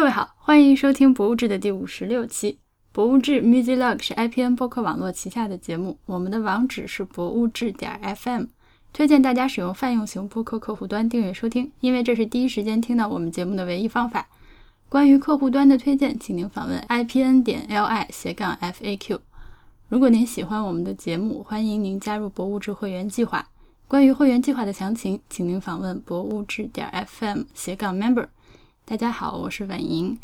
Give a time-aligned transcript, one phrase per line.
[0.00, 2.52] 各位好，欢迎收听《博物志》的第五十六期。
[2.90, 8.44] 《博物志 Music Log》是 IPN 播客网络旗下的节目，我们的网址是博物志点 FM，
[8.94, 14.26] 推荐大家使用泛用型播客客户端订阅收听，因为这是第一时间听到我们节目的唯一方法。
[14.88, 19.18] 关于客户端的推荐，请您访问 IPN 点 LI 斜杠 FAQ。
[19.90, 23.46] 如果您喜欢我们的节目，欢迎您加入博物志会员计划。
[23.86, 28.28] 关于会员计划的详情，请您访问博物志点 FM 斜杠 Member。
[28.90, 30.18] 大家好，我是婉莹。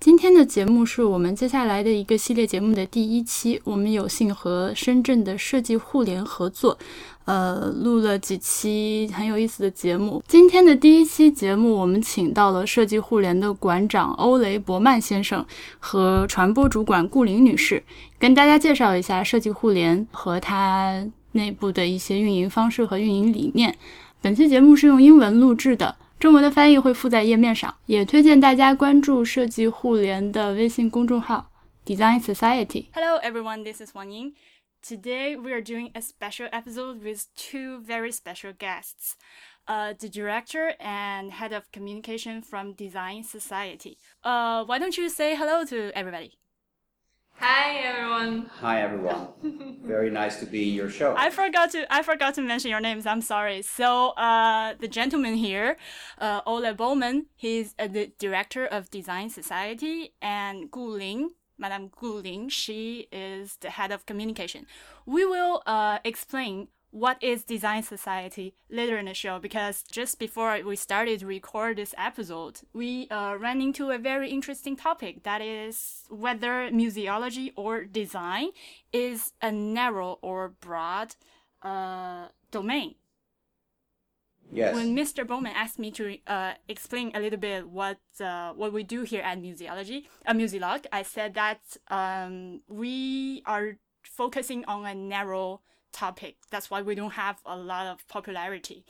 [0.00, 3.60] 今天的节目是我们接下来的一个系列节目的第一期。
[3.64, 6.78] 我们有幸和深圳的设计互联合作，
[7.26, 10.22] 呃，录了几期很有意思的节目。
[10.26, 15.44] 今天的第一期节目，我们请到了设计互联的馆长欧雷伯曼先生
[15.78, 17.84] 和传播主管顾玲女士，
[18.18, 23.76] 跟大家介绍一下设计互联和它内部的一些运营方式和运营理念。
[24.22, 25.96] 本期节目是用英文录制的。
[26.18, 31.48] 中文的翻译会附在页面上，也推荐大家关注设计互联的微信公众号
[31.86, 32.86] Design Society。
[32.92, 34.32] Hello everyone, this is Wan Ying.
[34.82, 39.14] Today we are doing a special episode with two very special guests.
[39.68, 43.96] Uh, the director and head of communication from Design Society.
[44.24, 46.32] Uh, why don't you say hello to everybody?
[47.40, 48.50] Hi everyone.
[48.60, 49.28] Hi everyone.
[49.84, 51.14] Very nice to be in your show.
[51.16, 53.06] I forgot to I forgot to mention your names.
[53.06, 53.62] I'm sorry.
[53.62, 55.76] So uh, the gentleman here,
[56.18, 62.14] uh, Ole Bouman, he's uh, the director of Design Society, and Gu Ling, Madame Gu
[62.14, 64.66] Ling, she is the head of communication.
[65.06, 69.38] We will uh, explain what is design society later in the show?
[69.38, 74.30] Because just before we started to record this episode we uh, ran into a very
[74.30, 75.24] interesting topic.
[75.24, 78.50] That is whether museology or design
[78.92, 81.14] is a narrow or broad
[81.62, 82.94] uh, domain.
[84.50, 84.74] Yes.
[84.74, 88.82] When mr bouman asked me to uh, explain a little bit what uh, what we
[88.82, 94.86] do here at museology a uh, museolog i said that um, we are focusing on
[94.86, 95.60] a narrow
[95.92, 96.36] topic.
[96.50, 98.84] That's why we don't have a lot of popularity.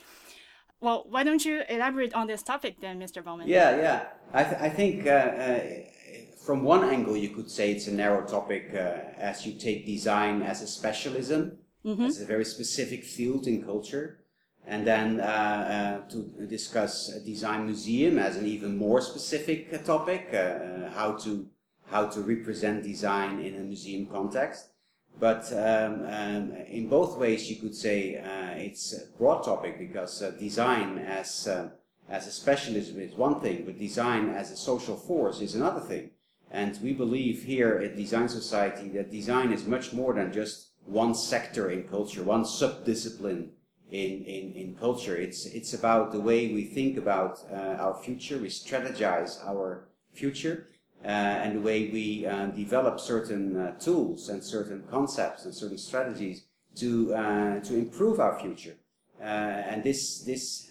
[0.81, 3.23] Well, why don't you elaborate on this topic then, Mr.
[3.23, 3.47] Bouman?
[3.47, 4.05] Yeah, yeah.
[4.33, 5.59] I, th- I think uh, uh,
[6.45, 10.41] from one angle you could say it's a narrow topic uh, as you take design
[10.41, 12.05] as a specialism, mm-hmm.
[12.05, 14.19] as a very specific field in culture.
[14.65, 15.23] And then uh,
[16.05, 20.29] uh, to discuss a design museum as an even more specific uh, topic,
[20.93, 21.49] how to
[21.87, 24.69] how to represent design in a museum context.
[25.19, 30.21] But um, um, in both ways, you could say uh, it's a broad topic because
[30.21, 31.69] uh, design as uh,
[32.09, 36.09] as a specialism is one thing, but design as a social force is another thing.
[36.51, 41.13] And we believe here at Design Society that design is much more than just one
[41.13, 43.49] sector in culture, one subdiscipline
[43.91, 45.15] in, in, in culture.
[45.15, 50.69] It's, it's about the way we think about uh, our future, we strategize our future,
[51.03, 56.45] and the way we uh, develop certain uh, tools and certain concepts and certain strategies
[56.75, 57.07] to
[57.63, 58.75] to improve our future.
[59.21, 60.69] and this this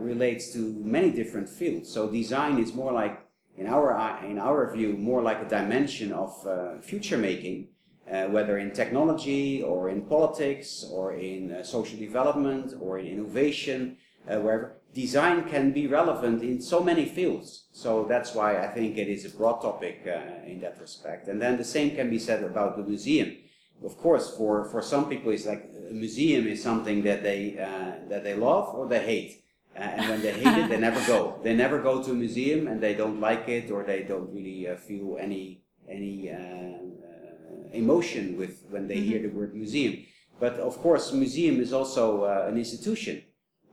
[0.00, 1.88] relates to many different fields.
[1.92, 3.24] So design is more like
[3.56, 7.68] in our in our view more like a dimension of uh, future making
[8.10, 13.96] uh, whether in technology or in politics or in uh, social development or in innovation
[14.26, 17.66] wherever design can be relevant in so many fields.
[17.72, 21.28] So that's why I think it is a broad topic uh, in that respect.
[21.28, 23.36] And then the same can be said about the museum.
[23.84, 28.08] Of course, for, for some people, it's like a museum is something that they uh,
[28.08, 29.42] that they love or they hate.
[29.76, 31.40] Uh, and when they hate it, they never go.
[31.42, 34.68] They never go to a museum, and they don't like it, or they don't really
[34.68, 39.08] uh, feel any any uh, uh, emotion with when they mm-hmm.
[39.08, 40.06] hear the word museum.
[40.38, 43.24] But of course, museum is also an institution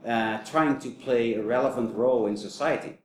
[0.06, 2.98] uh, trying to play a relevant role in society.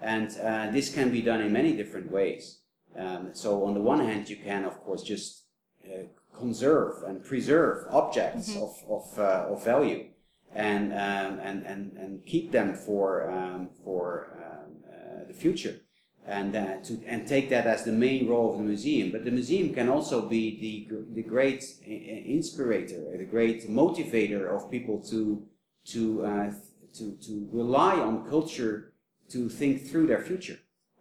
[0.00, 2.60] And uh, this can be done in many different ways.
[2.98, 5.44] Um, so on the one hand, you can, of course, just
[5.86, 6.04] uh,
[6.36, 8.62] conserve and preserve objects mm-hmm.
[8.62, 10.08] of, of, uh, of value
[10.54, 15.76] and, um, and, and, and keep them for, um, for um, uh, the future.
[16.24, 19.10] And, uh, to, and take that as the main role of the museum.
[19.10, 25.00] But the museum can also be the, the great inspirator, the great motivator of people
[25.10, 25.44] to
[25.86, 26.52] to, uh,
[26.94, 28.92] to, to rely on culture
[29.30, 30.58] to think through their future.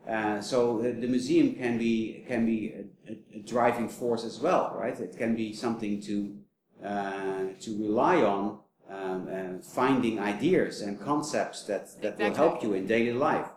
[0.07, 2.73] Uh, so the, the, museum can be can be
[3.07, 4.99] a, a, driving force as well, right?
[4.99, 6.35] It can be something to
[6.83, 8.57] uh, to rely on,
[8.89, 12.29] um, uh, finding ideas and concepts that, that exactly.
[12.29, 13.47] will help you in daily life.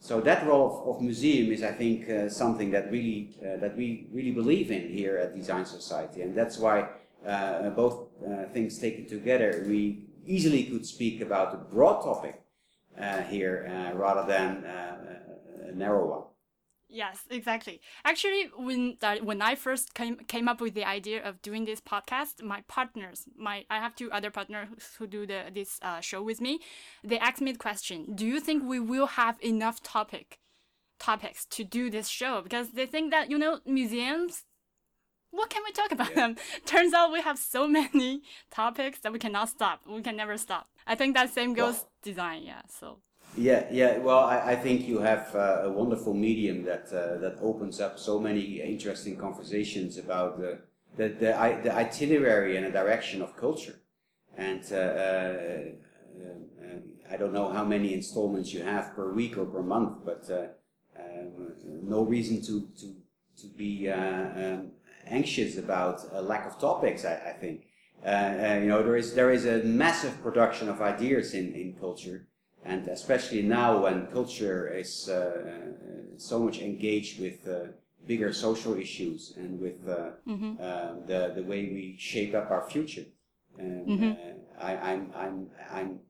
[0.00, 3.76] So that role of, of museum is, I think, uh, something that really uh, that
[3.76, 6.88] we really believe in here at Design Society, and that's why
[7.76, 8.08] both
[8.52, 12.42] things taken together, we easily could speak about a broad topic
[12.98, 14.96] uh, here uh, rather than uh,
[15.68, 16.24] a narrow one.
[16.88, 17.80] Yes, exactly.
[18.04, 21.80] Actually, when that, when I first came came up with the idea of doing this
[21.80, 24.68] podcast, my partners, my I have two other partners
[24.98, 26.60] who do the this uh, show with me.
[27.02, 30.38] They asked me the question: Do you think we will have enough topic
[31.00, 32.42] topics to do this show?
[32.42, 34.44] Because they think that you know museums.
[35.34, 36.14] What can we talk about yeah.
[36.14, 36.36] them?
[36.64, 39.80] Turns out we have so many topics that we cannot stop.
[39.86, 40.68] We can never stop.
[40.86, 42.42] I think that same goes well, design.
[42.44, 42.62] Yeah.
[42.68, 42.98] So.
[43.36, 43.98] Yeah, yeah.
[43.98, 47.98] Well, I, I think you have uh, a wonderful medium that uh, that opens up
[47.98, 50.60] so many interesting conversations about the
[50.96, 51.30] the the,
[51.64, 53.80] the itinerary and the direction of culture.
[54.36, 55.62] And uh, uh,
[56.20, 60.30] uh, I don't know how many installments you have per week or per month, but
[60.30, 60.46] uh,
[61.00, 62.94] um, no reason to to
[63.40, 64.70] to be um,
[65.06, 67.04] anxious about a lack of topics.
[67.04, 67.66] I, I think
[68.04, 72.26] you know there is there is a massive production of ideas in in culture
[72.64, 75.72] and especially now when culture is uh,
[76.16, 77.68] so much engaged with uh,
[78.06, 80.56] bigger social issues and with uh, mm-hmm.
[81.06, 83.04] the the way we shape up our future.
[83.60, 84.12] Mm-hmm.
[84.58, 86.00] I, I'm I'm I'm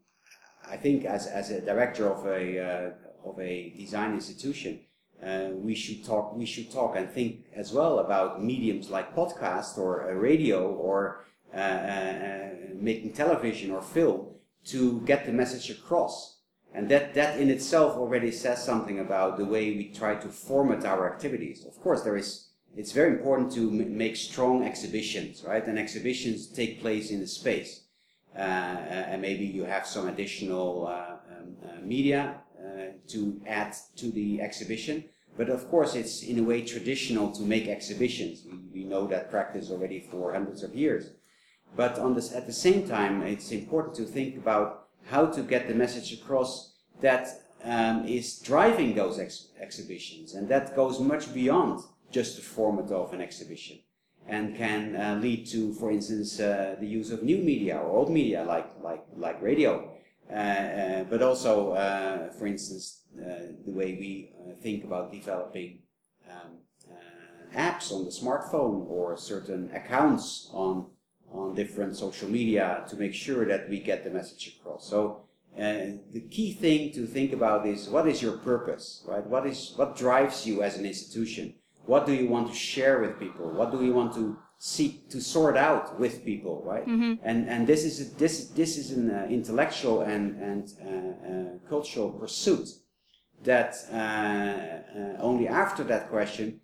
[0.66, 2.92] I think as as a director of a
[3.24, 4.80] of a design institution,
[5.22, 9.78] uh, we should talk we should talk and think as well about mediums like podcast
[9.78, 11.24] or uh, radio or
[11.54, 14.26] uh, making television or film
[14.64, 16.34] to get the message across
[16.74, 20.84] and that, that in itself already says something about the way we try to format
[20.84, 21.64] our activities.
[21.64, 25.64] Of course, there is, it's very important to make strong exhibitions, right?
[25.64, 27.82] And exhibitions take place in the space.
[28.36, 32.43] Uh, and maybe you have some additional uh, um, uh, media uh,
[33.08, 35.04] to add to the exhibition.
[35.36, 38.44] But of course, it's in a way traditional to make exhibitions.
[38.44, 41.10] We, we know that practice already for hundreds of years.
[41.76, 45.66] But on this, at the same time, it's important to think about how to get
[45.66, 47.28] the message across that
[47.64, 50.34] um, is driving those ex- exhibitions.
[50.34, 53.80] And that goes much beyond just the format of an exhibition
[54.26, 58.10] and can uh, lead to, for instance, uh, the use of new media or old
[58.10, 59.90] media like, like, like radio.
[60.30, 64.32] Uh, uh but also, uh, for instance, the way we
[64.62, 65.80] think about developing
[66.30, 66.58] um,
[67.54, 70.86] apps on the smartphone or certain accounts on
[71.32, 74.88] on different social media to make sure that we get the message across.
[74.88, 75.24] So
[75.58, 79.26] uh, the key thing to think about is what is your purpose, right?
[79.26, 81.54] What is what drives you as an institution?
[81.86, 83.50] What do you want to share with people?
[83.50, 86.86] What do you want to seek to sort out with people, right?
[86.86, 87.14] Mm-hmm.
[87.22, 91.68] And and this is a, this this is an uh, intellectual and and uh, uh
[91.68, 92.68] cultural pursuit
[93.42, 96.60] that uh, uh, only after that question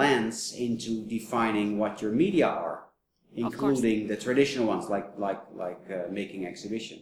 [0.00, 2.86] lands into defining what your media are
[3.36, 6.98] including the traditional ones like like like uh, making exhibition.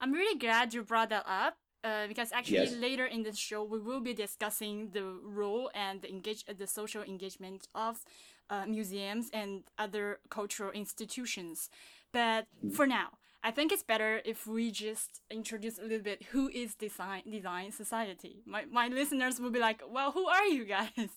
[0.00, 1.54] I'm really glad you brought that up
[1.84, 2.74] uh, because actually yes.
[2.88, 7.02] later in the show we will be discussing the role and the engage the social
[7.02, 8.04] engagement of
[8.50, 11.70] uh, museums and other cultural institutions.
[12.12, 13.08] But for now,
[13.42, 17.72] I think it's better if we just introduce a little bit who is design design
[17.72, 18.42] society.
[18.46, 21.10] My my listeners will be like, well, who are you guys?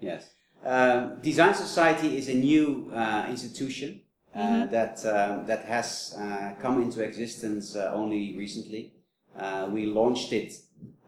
[0.00, 0.30] Yes.
[0.64, 4.00] Um, Design Society is a new uh, institution
[4.34, 4.70] uh, mm-hmm.
[4.70, 8.92] that um, that has uh, come into existence uh, only recently.
[9.38, 10.54] Uh, we launched it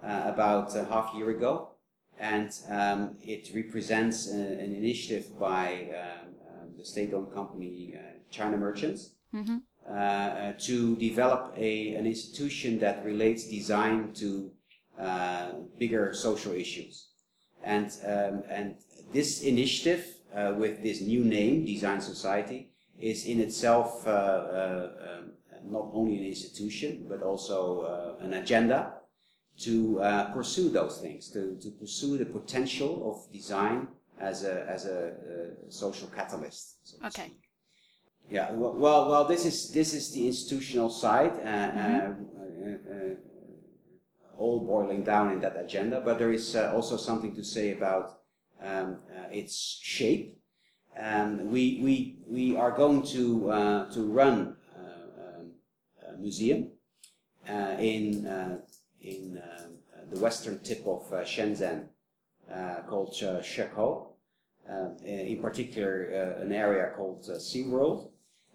[0.02, 1.67] uh, about a half year ago,
[2.18, 7.94] and um, it represents a, an initiative by um, um, the state-owned company
[8.30, 9.10] China Merchants.
[9.34, 9.58] Mm-hmm.
[10.58, 14.50] to develop a, an institution that relates design to
[15.78, 17.08] bigger social issues,
[17.62, 18.76] and um, and
[19.12, 22.70] this initiative uh, with this new name, Design Society,
[23.00, 25.32] is in itself uh, uh, um,
[25.64, 28.94] not only an institution but also uh, an agenda
[29.60, 33.88] to uh, pursue those things, to, to pursue the potential of design
[34.20, 35.12] as a as a,
[35.68, 36.78] social catalyst.
[36.84, 37.32] So okay.
[38.30, 38.52] Yeah.
[38.52, 41.32] Well, well, this is this is the institutional side.
[41.32, 42.24] Mm-hmm
[44.38, 48.20] all boiling down in that agenda, but there is uh, also something to say about
[48.62, 50.38] um, uh, its shape.
[50.98, 55.52] Um, we, we, we are going to, uh, to run uh, um,
[56.08, 56.70] a museum
[57.46, 58.26] in,
[59.08, 59.40] in
[60.10, 61.86] the western tip of Shenzhen
[62.88, 64.06] called uh, Shekou.
[65.04, 66.02] in particular,
[66.42, 68.10] an area called SeaWorld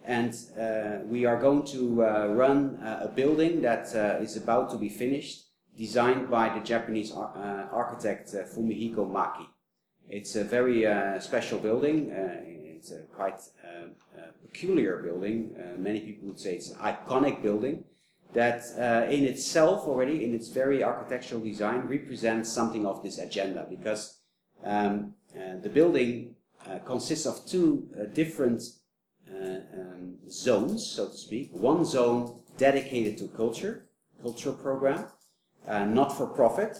[0.06, 3.88] and uh, we are going to uh, run uh, a building that
[4.22, 5.46] is about to be finished,
[5.78, 9.48] designed by the Japanese ar architect Fumihiko Maki.
[10.10, 12.12] It's a very uh, special building.
[12.12, 15.56] Uh, it's a quite uh, peculiar building.
[15.78, 17.86] many people would say it's an iconic building.
[18.34, 23.66] That uh, in itself already, in its very architectural design, represents something of this agenda
[23.70, 24.20] because
[24.64, 26.36] um, uh, the building
[26.70, 28.64] uh, consists of two uh, different
[29.30, 31.50] uh, um, zones, so to speak.
[31.54, 33.86] One zone dedicated to culture,
[34.22, 35.06] cultural program,
[35.68, 36.78] uh, not for profit,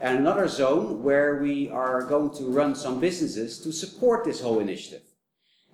[0.00, 4.58] and another zone where we are going to run some businesses to support this whole
[4.58, 5.02] initiative.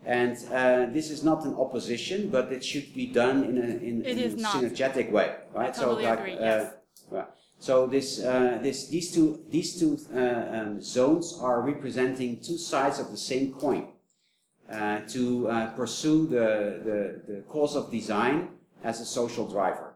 [0.04, 4.04] And uh, this is not an opposition, but it should be done in a, in,
[4.04, 5.74] in a synergetic way, right?
[5.74, 6.72] totally agree, yes.
[7.10, 7.28] well,
[7.58, 12.98] so this, uh, this, these two, these two uh, um, zones are representing two sides
[12.98, 13.88] of the same coin.
[14.70, 18.50] Uh, to uh, pursue the, the, the cause of design
[18.84, 19.94] as a social driver.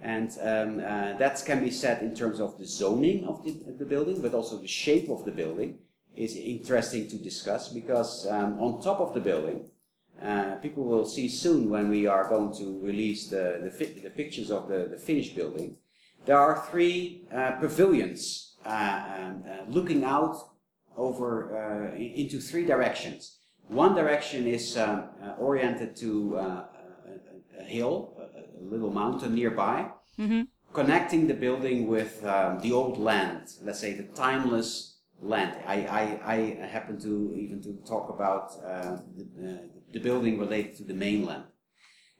[0.00, 3.84] And um, uh, that can be said in terms of the zoning of the, the
[3.84, 5.78] building, but also the shape of the building
[6.16, 9.66] is interesting to discuss because um, on top of the building,
[10.22, 14.10] uh, people will see soon when we are going to release the, the, fi- the
[14.10, 15.76] pictures of the, the finished building,
[16.26, 20.36] there are three uh, pavilions uh, um, uh, looking out
[20.96, 23.38] over uh, into three directions.
[23.68, 26.64] One direction is um, uh, oriented to uh,
[27.58, 29.88] a, hill, a, a little mountain nearby,
[30.74, 34.91] connecting the building with um, the old land, let's say the timeless
[35.22, 35.56] land.
[35.66, 39.56] I, I, I happen to even to talk about uh, the, uh,
[39.92, 41.44] the building related to the mainland.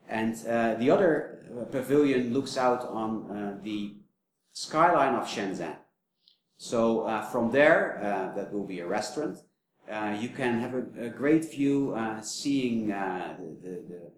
[0.08, 3.96] And uh, the other uh, pavilion looks out on the
[4.52, 5.76] skyline of Shenzhen.
[6.56, 6.82] So
[7.32, 9.38] from there, that will be a restaurant.
[10.20, 14.12] You can have a, a great view seeing the, the, the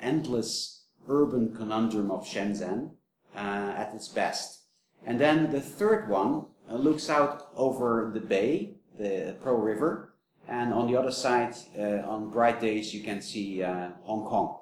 [0.00, 2.90] endless urban conundrum of Shenzhen
[3.34, 4.62] uh, at its best.
[5.04, 10.14] And then the third one looks out over the bay, the Pearl River,
[10.48, 14.58] and on the other side, uh, on bright days, you can see uh, Hong Kong.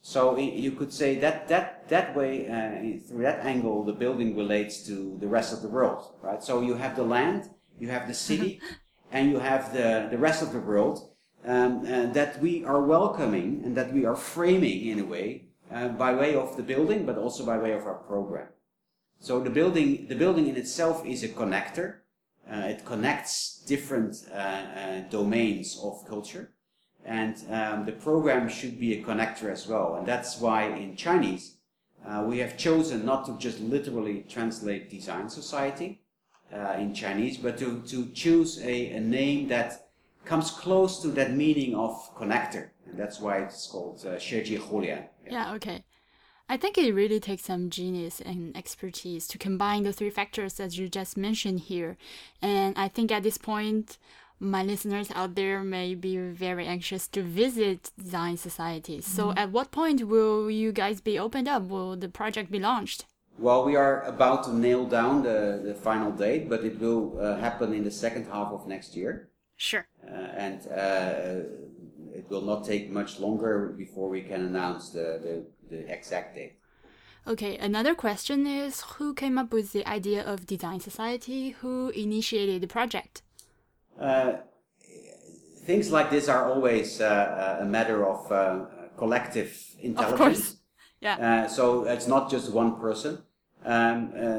[0.00, 4.84] So you could say that that that way, uh, through that angle, the building relates
[4.86, 6.42] to the rest of the world, right?
[6.42, 8.60] So you have the land, you have the city,
[9.12, 11.08] and you have the the rest of the world
[11.46, 15.88] um, uh, that we are welcoming and that we are framing in a way uh,
[15.88, 18.48] by way of the building, but also by way of our program.
[19.20, 21.96] So the building, the building in itself is a connector.
[22.50, 26.50] Uh, it connects different uh, uh, domains of culture.
[27.04, 29.96] And um, the program should be a connector as well.
[29.96, 31.56] And that's why in Chinese,
[32.06, 36.02] uh, we have chosen not to just literally translate Design Society
[36.52, 39.88] uh, in Chinese, but to, to choose a, a name that
[40.24, 42.70] comes close to that meaning of connector.
[42.86, 45.06] And that's why it's called uh, Sheji Hulian.
[45.28, 45.84] Yeah, okay.
[46.48, 50.78] I think it really takes some genius and expertise to combine the three factors as
[50.78, 51.96] you just mentioned here.
[52.42, 53.98] And I think at this point,
[54.38, 59.00] my listeners out there may be very anxious to visit Design Society.
[59.00, 61.62] So, at what point will you guys be opened up?
[61.62, 63.06] Will the project be launched?
[63.38, 67.36] Well, we are about to nail down the, the final date, but it will uh,
[67.38, 69.28] happen in the second half of next year.
[69.56, 69.86] Sure.
[70.06, 71.48] Uh, and uh,
[72.14, 76.54] it will not take much longer before we can announce the, the, the exact date.
[77.26, 81.50] Okay, another question is who came up with the idea of Design Society?
[81.60, 83.22] Who initiated the project?
[83.98, 84.34] Uh,
[85.64, 88.66] things like this are always uh, a matter of uh,
[88.98, 90.12] collective intelligence.
[90.12, 90.56] Of course.
[91.00, 91.44] Yeah.
[91.44, 93.18] Uh, so it's not just one person.
[93.62, 94.38] Um, uh,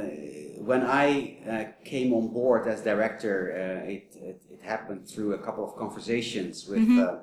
[0.66, 5.38] when I uh, came on board as director, uh, it, it, it happened through a
[5.38, 7.20] couple of conversations with uh, uh, uh,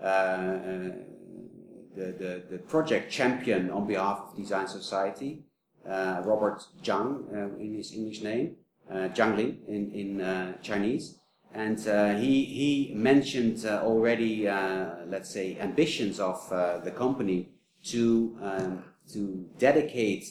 [0.00, 0.94] the,
[1.94, 5.44] the, the project champion on behalf of Design Society,
[5.88, 8.56] uh, Robert Zhang uh, in his English name,
[8.90, 11.18] uh, Zhang Lin in, in uh, Chinese.
[11.52, 17.50] And uh, he, he mentioned uh, already, uh, let's say, ambitions of uh, the company
[17.84, 18.82] to, um,
[19.12, 20.24] to dedicate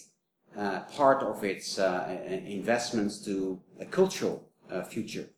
[0.57, 5.29] uh, part of its uh, investments to a cultural uh, future.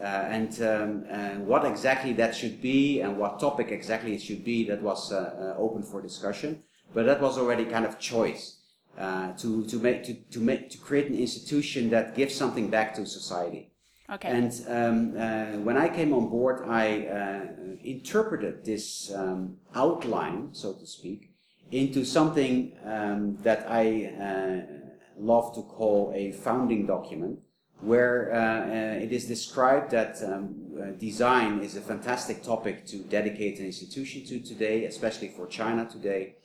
[0.00, 4.44] Uh, and um, uh, what exactly that should be and what topic exactly it should
[4.44, 6.62] be, that was uh, uh, open for discussion.
[6.92, 8.58] But that was already kind of choice
[8.98, 12.94] uh, to, to, make, to, to, make, to create an institution that gives something back
[12.96, 13.70] to society.
[14.10, 14.28] Okay.
[14.28, 20.74] And um, uh, when I came on board, I uh, interpreted this um, outline, so
[20.74, 21.30] to speak,
[21.70, 24.60] into something um, that I uh,
[25.18, 27.38] love to call a founding document,
[27.84, 32.96] where uh, uh, it is described that um, uh, design is a fantastic topic to
[32.98, 36.36] dedicate an institution to today, especially for China today.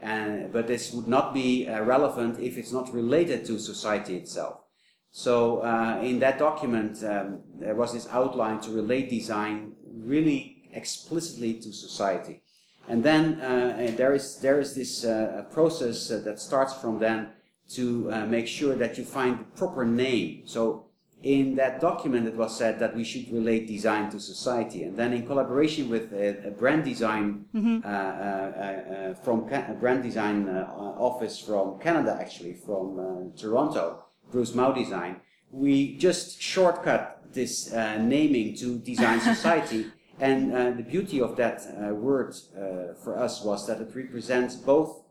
[0.00, 4.60] And, but this would not be uh, relevant if it's not related to society itself.
[5.10, 11.54] So uh, in that document, um, there was this outline to relate design really explicitly
[11.54, 12.42] to society.
[12.88, 17.28] And then uh, there is there is this uh, process that starts from then
[17.76, 20.42] to uh, make sure that you find the proper name.
[20.44, 20.86] So
[21.22, 25.12] in that document, it was said that we should relate design to society, and then
[25.12, 30.48] in collaboration with a, a brand design uh, uh, uh, from Ca- a brand design
[30.48, 35.20] uh, office from Canada, actually from uh, Toronto, Bruce Mau Design,
[35.52, 39.86] we just shortcut this uh, naming to design society.
[40.18, 44.54] And uh, the beauty of that uh, word uh, for us was that it represents
[44.56, 45.01] both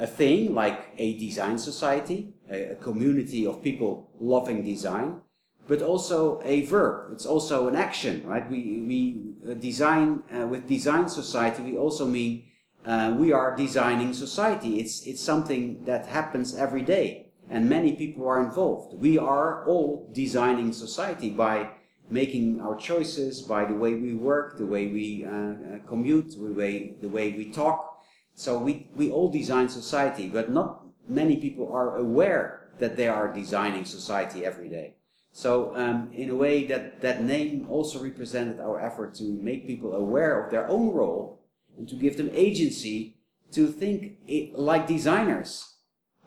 [0.00, 5.20] a thing like a design society, a, a community of people loving design,
[5.68, 7.12] but also a verb.
[7.12, 8.50] It's also an action, right?
[8.50, 12.44] We, we uh, design, uh, with design society, we also mean
[12.84, 14.80] uh, we are designing society.
[14.80, 18.94] It's, it's something that happens every day and many people are involved.
[18.98, 21.70] We are all designing society by
[22.08, 26.52] making our choices, by the way we work, the way we uh, uh, commute, the
[26.52, 27.89] way, the way we talk.
[28.34, 33.32] So we, we all design society, but not many people are aware that they are
[33.32, 34.94] designing society every day.
[35.32, 39.94] So um, in a way that that name also represented our effort to make people
[39.94, 41.40] aware of their own role
[41.78, 43.16] and to give them agency
[43.52, 45.76] to think it, like designers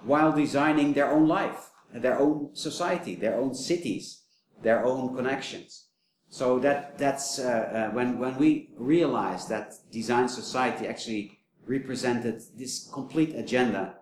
[0.04, 4.24] while designing their own life, their own society, their own cities,
[4.62, 5.88] their own connections.
[6.30, 12.90] So that that's uh, uh, when when we realized that design society actually represented this
[12.92, 13.96] complete agenda,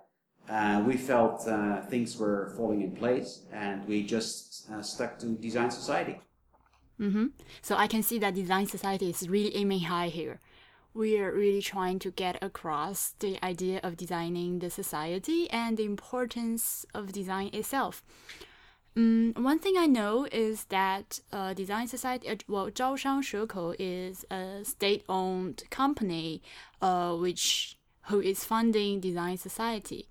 [0.49, 5.27] uh, we felt uh, things were falling in place, and we just uh, stuck to
[5.37, 6.19] design society.
[6.99, 7.27] Mm-hmm.
[7.61, 10.39] So I can see that design society is really aiming high here.
[10.93, 15.85] We are really trying to get across the idea of designing the society and the
[15.85, 18.03] importance of design itself.
[18.95, 24.65] Mm, one thing I know is that uh, Design Society, uh, well, Zhaoshang is a
[24.65, 26.41] state-owned company,
[26.81, 30.09] uh, which who is funding Design Society.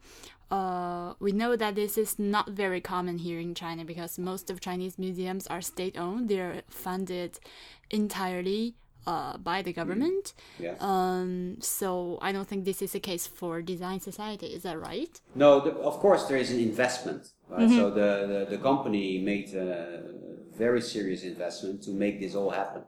[0.50, 4.60] Uh, we know that this is not very common here in China because most of
[4.60, 6.28] Chinese museums are state-owned.
[6.28, 7.38] They're funded
[7.90, 8.75] entirely
[9.06, 10.32] uh, by the government.
[10.58, 10.82] Mm, yes.
[10.82, 14.47] Um, so I don't think this is a case for Design Society.
[14.47, 15.21] Is that right?
[15.34, 17.69] No, the, of course there is an investment Right?
[17.71, 20.02] So the, the, the company made a
[20.56, 22.82] very serious investment to make this all happen,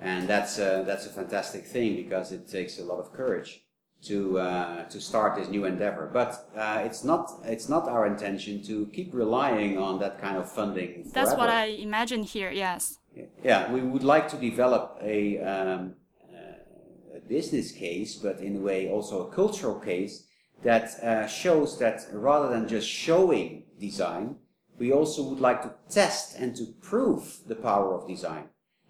[0.00, 3.62] and that's a, that's a fantastic thing because it takes a lot of courage
[4.02, 6.10] to uh, to start this new endeavor.
[6.12, 10.50] But uh, it's not it's not our intention to keep relying on that kind of
[10.50, 11.10] funding.
[11.12, 11.48] That's what.
[11.48, 12.50] I imagine here.
[12.50, 12.98] Yes.
[13.42, 15.94] Yeah, we would like to develop a, um,
[16.32, 20.28] uh, a business case, but in a way also a cultural case
[20.62, 24.36] that uh, shows that rather than just showing design,
[24.78, 28.44] we also would like to test and to prove the power of design.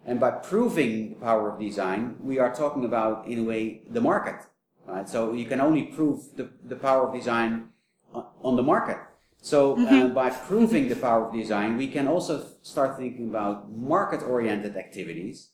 [0.05, 4.01] And by proving the power of design, we are talking about, in a way, the
[4.01, 4.37] market.
[4.87, 5.09] Right?
[5.09, 7.69] So you can only prove the, the power of design
[8.43, 8.99] on the market.
[9.41, 14.77] So uh, by proving the power of design, we can also start thinking about market-oriented
[14.77, 15.51] activities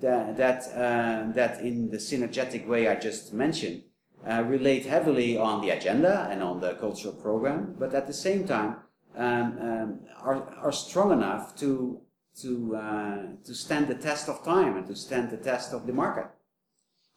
[0.00, 3.82] that that uh, that in the synergetic way I just mentioned
[4.28, 8.46] uh, relate heavily on the agenda and on the cultural program, but at the same
[8.46, 8.76] time
[9.16, 12.00] um, um, are are strong enough to
[12.42, 15.92] to uh, to stand the test of time and to stand the test of the
[15.92, 16.26] market.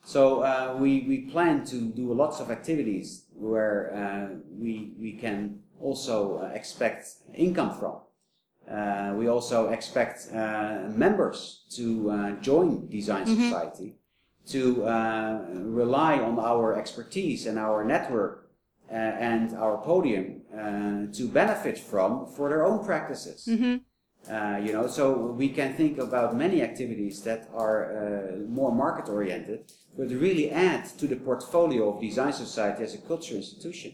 [0.07, 5.59] So uh, we, we plan to do lots of activities where uh, we, we can
[5.81, 7.97] also uh, expect income from.
[8.71, 13.95] Uh, we also expect uh, members to uh, join Design Society
[14.47, 18.49] to uh, rely on our expertise and our network
[18.89, 23.47] uh, and our podium uh, to benefit from for their own practices.
[24.29, 29.09] Uh, you know, so we can think about many activities that are uh, more market
[29.09, 33.93] oriented, but really add to the portfolio of Design Society as a cultural institution.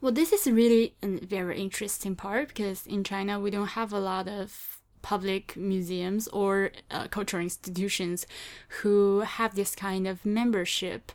[0.00, 3.98] Well, this is really a very interesting part because in China we don't have a
[3.98, 4.73] lot of
[5.04, 8.26] public museums or uh, cultural institutions
[8.80, 11.12] who have this kind of membership.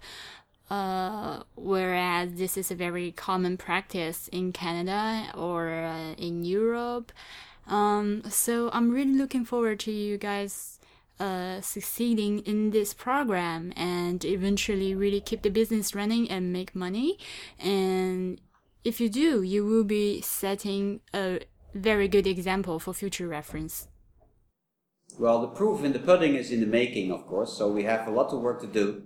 [0.69, 7.11] Uh, whereas this is a very common practice in Canada or uh, in Europe.
[7.67, 10.79] Um, so I'm really looking forward to you guys
[11.19, 17.17] uh, succeeding in this program and eventually really keep the business running and make money.
[17.57, 18.39] And
[18.83, 21.39] if you do, you will be setting a
[21.73, 23.87] very good example for future reference.
[25.17, 28.07] Well, the proof in the pudding is in the making, of course, so we have
[28.07, 29.03] a lot of work to do.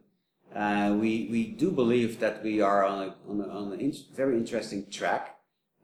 [0.53, 3.95] Uh, we, we do believe that we are on a, on a, on a in-
[4.15, 5.37] very interesting track.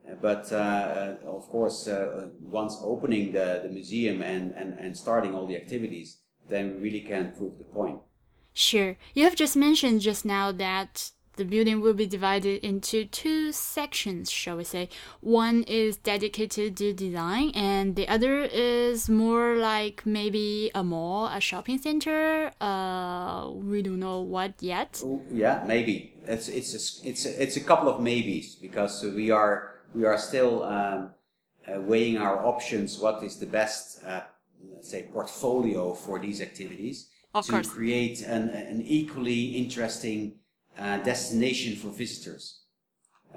[0.08, 4.96] Uh, But uh, uh, of course, uh, once opening the, the museum and, and, and
[4.96, 8.00] starting all the activities, then we really can prove the point.
[8.52, 8.96] Sure.
[9.14, 14.30] You have just mentioned just now that the building will be divided into two sections,
[14.30, 14.88] shall we say.
[15.20, 21.40] One is dedicated to design, and the other is more like maybe a mall, a
[21.40, 22.50] shopping center.
[22.60, 25.00] Uh, we don't know what yet.
[25.04, 29.30] Oh, yeah, maybe it's it's a, it's a, it's a couple of maybes because we
[29.30, 31.10] are we are still um,
[31.66, 32.98] uh, weighing our options.
[32.98, 34.22] What is the best, uh,
[34.72, 37.68] let's say, portfolio for these activities of to course.
[37.68, 40.34] create an, an equally interesting
[40.80, 42.62] uh, destination for visitors,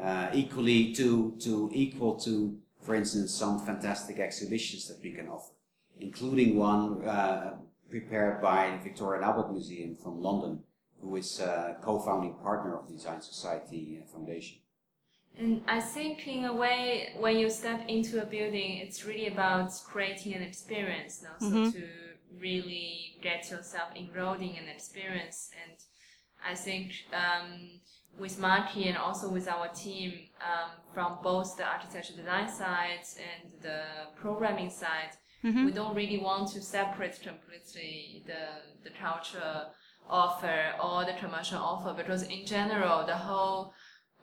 [0.02, 5.54] uh, equally to to equal to, for instance, some fantastic exhibitions that we can offer,
[6.00, 7.56] including one uh,
[7.90, 10.64] prepared by the Victoria and Albert Museum from London,
[11.02, 14.58] who is a co-founding partner of the Design Society Foundation.
[15.38, 19.72] And I think, in a way, when you step into a building, it's really about
[19.86, 21.36] creating an experience now.
[21.40, 21.88] So to
[22.40, 25.50] really get yourself enrolled in an experience.
[25.64, 25.78] And
[26.50, 27.80] I think um,
[28.20, 33.52] with Maki and also with our team um, from both the architecture design side and
[33.62, 33.82] the
[34.16, 35.12] programming side,
[35.66, 38.44] we don't really want to separate completely the,
[38.84, 39.66] the culture
[40.10, 43.74] offer or the commercial offer because in general the whole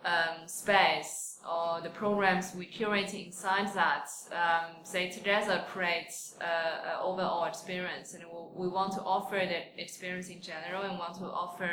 [0.04, 6.96] um, space or the programs we curate inside that, um, they together create uh, an
[7.02, 8.14] overall experience.
[8.14, 11.70] And we, we want to offer the experience in general and want to offer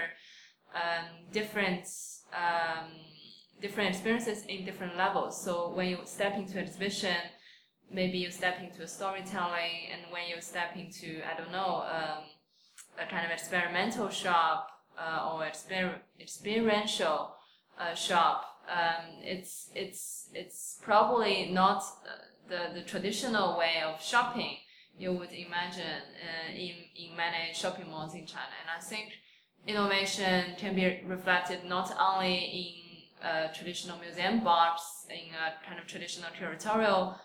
[0.74, 1.88] um, different
[2.34, 2.92] um,
[3.62, 5.42] different experiences in different levels.
[5.44, 7.18] So when you step into exhibition,
[7.92, 12.24] maybe you step into a storytelling, and when you step into I don't know um,
[13.02, 17.36] a kind of experimental shop uh, or exper- experiential
[17.80, 24.58] uh, shop, um, it's it's it's probably not uh, the the traditional way of shopping
[24.98, 28.54] you would imagine uh, in in many shopping malls in China.
[28.62, 29.14] And I think
[29.66, 32.36] innovation can be reflected not only
[33.22, 37.16] in uh, traditional museum box in a kind of traditional curatorial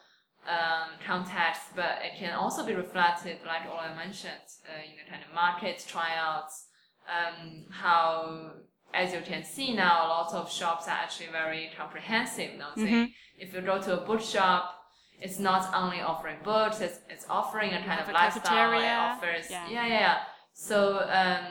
[0.48, 4.32] um, context, but it can also be reflected, like all I mentioned,
[4.68, 6.66] uh, in the kind of market tryouts.
[7.08, 8.50] Um, how,
[8.94, 12.52] as you can see now, a lot of shops are actually very comprehensive.
[12.58, 14.74] Now, say, if you go to a bookshop,
[15.20, 18.72] it's not only offering books; it's, it's offering a kind of a lifestyle.
[18.72, 19.16] It cafeteria.
[19.16, 19.68] offers, Yeah.
[19.70, 19.98] yeah, yeah.
[20.00, 20.16] yeah.
[20.54, 21.44] So, um,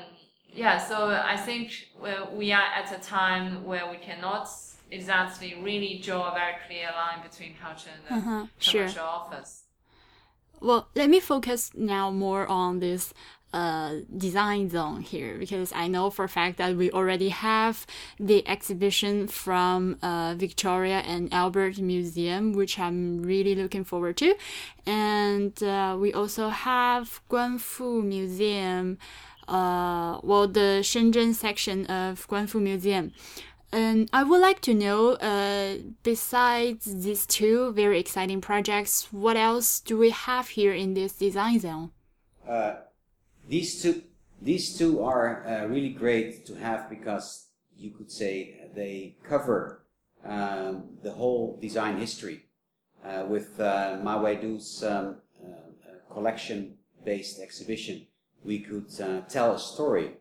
[0.53, 0.77] yeah.
[0.77, 1.89] So I think
[2.33, 4.49] we are at a time where we cannot
[4.91, 8.81] exactly really draw a very clear line between culture and the Uh-huh, sure.
[8.81, 9.63] commercial offers.
[10.59, 13.13] Well, let me focus now more on this
[13.53, 17.85] uh, design zone here because I know for a fact that we already have
[18.19, 24.35] the exhibition from uh, Victoria and Albert Museum, which I'm really looking forward to.
[24.85, 28.97] And uh, we also have Guanfu Museum,
[29.47, 33.13] uh, well, the Shenzhen section of Guanfu Museum.
[33.73, 39.79] And I would like to know, uh, besides these two very exciting projects, what else
[39.79, 41.91] do we have here in this design zone?
[42.47, 42.73] Uh,
[43.47, 44.03] these two
[44.41, 49.83] these two are uh, really great to have because you could say they cover
[50.25, 52.45] um, the whole design history
[53.05, 56.75] uh, with uh, Ma Weidu's um, uh, collection
[57.05, 58.07] based exhibition
[58.43, 60.11] we could uh, tell a story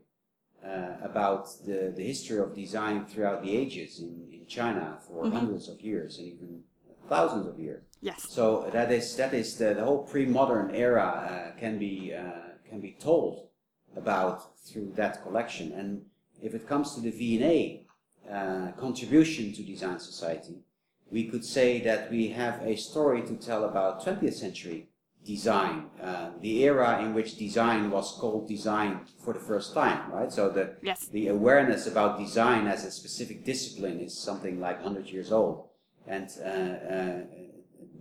[0.64, 5.68] uh, about the, the history of design throughout the ages in, in China for hundreds
[5.68, 6.60] of years and even
[7.08, 8.26] thousands of years Yes.
[8.30, 12.80] so that is that is the, the whole pre-modern era uh, can be uh, can
[12.80, 13.50] be told
[13.96, 15.72] about through that collection.
[15.72, 16.02] And
[16.42, 17.86] if it comes to the V&A
[18.32, 20.60] uh, contribution to design society,
[21.10, 24.88] we could say that we have a story to tell about 20th century
[25.24, 30.32] design, uh, the era in which design was called design for the first time, right?
[30.32, 31.08] So the Yes.
[31.08, 35.68] the awareness about design as a specific discipline is something like 100 years old.
[36.06, 37.20] And uh, uh,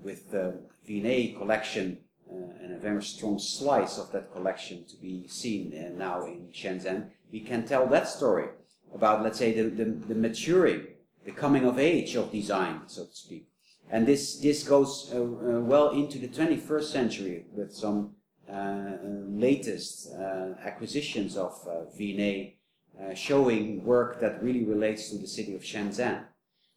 [0.01, 1.99] with the V&A collection
[2.31, 6.47] uh, and a very strong slice of that collection to be seen uh, now in
[6.53, 8.47] Shenzhen, we can tell that story
[8.93, 10.87] about, let's say, the, the, the maturing,
[11.25, 13.48] the coming of age of design, so to speak.
[13.89, 15.23] And this, this goes uh, uh,
[15.61, 18.11] well into the 21st century with some
[18.51, 18.97] uh,
[19.27, 22.57] latest uh, acquisitions of uh, V&A
[22.99, 26.23] uh, showing work that really relates to the city of Shenzhen.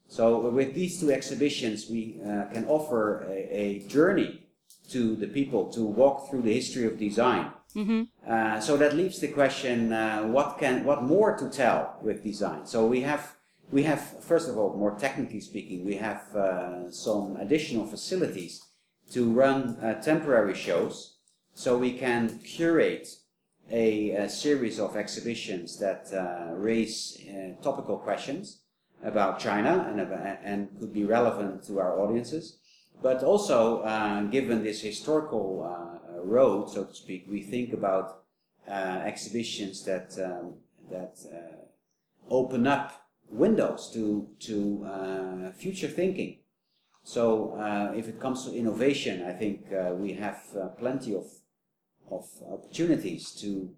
[0.09, 4.47] So with these two exhibitions, we uh, can offer a, a journey
[4.91, 7.51] to the people to walk through the history of design.
[8.29, 12.67] Uh, so that leaves the question: uh, what can, what more to tell with design?
[12.67, 13.37] So we have,
[13.73, 18.63] we have first of all, more technically speaking, we have uh, some additional facilities
[19.11, 21.17] to run uh, temporary shows,
[21.55, 23.09] so we can curate
[23.71, 28.61] a, a series of exhibitions that uh, raise uh, topical questions
[29.03, 30.01] about China and,
[30.45, 32.59] and could be relevant to our audiences.
[33.03, 38.19] But also, uh, given this historical uh, road, so to speak, we think about
[38.69, 40.55] exhibitions that um,
[40.91, 41.17] that
[42.31, 43.02] open up
[43.33, 46.39] windows to to uh, future thinking.
[47.05, 47.57] So,
[47.97, 49.67] if it comes to innovation, I think
[49.99, 50.41] we have
[50.79, 51.27] plenty of
[52.09, 53.75] of opportunities to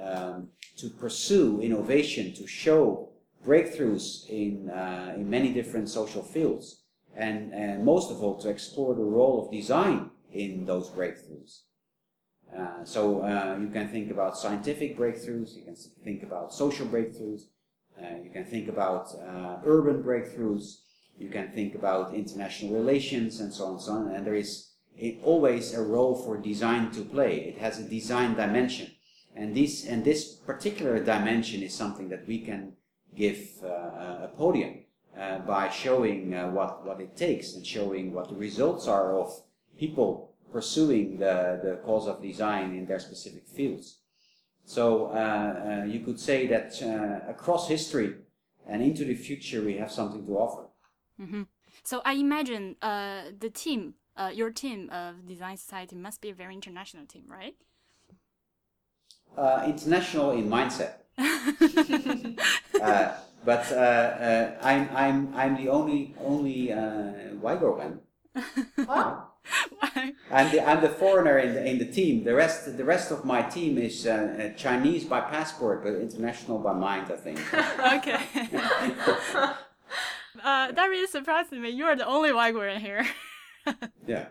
[0.00, 3.08] um, to pursue innovation, to show
[3.44, 6.82] breakthroughs in, uh, in many different social fields,
[7.16, 11.62] and, and most of all to explore the role of design in those breakthroughs.
[12.56, 17.42] Uh, so uh, you can think about scientific breakthroughs, you can think about social breakthroughs,
[17.42, 17.57] uh,
[18.22, 20.78] you can think about uh, urban breakthroughs,
[21.18, 24.70] you can think about international relations and so on and so on, and there is
[25.22, 27.38] always a role for design to play.
[27.40, 28.92] It has a design dimension.
[29.34, 32.72] And this, and this particular dimension is something that we can
[33.14, 34.84] give uh, a podium
[35.18, 39.42] uh, by showing uh, what, what it takes and showing what the results are of
[39.78, 43.98] people pursuing the, the cause of design in their specific fields.
[44.68, 48.16] So uh, uh, you could say that uh, across history
[48.66, 50.64] and into the future, we have something to offer.
[51.18, 51.44] Mm-hmm.
[51.84, 53.94] So I imagine the team,
[54.34, 57.56] your team of Design Society, must be a very international team, right?
[59.66, 60.96] international in mindset.
[62.82, 67.98] uh, but uh, uh, I'm I'm I'm the only only uh, Uyghur
[68.86, 69.24] Wow.
[70.30, 72.24] I'm the I'm the foreigner in the in the team.
[72.24, 74.12] The rest the rest of my team is uh,
[74.52, 77.10] uh, Chinese by passport, but international by mind.
[77.10, 77.38] I think.
[77.94, 78.20] okay.
[80.44, 81.70] uh, that really surprised me.
[81.70, 83.06] You are the only Uyghur in here.
[84.06, 84.26] yeah.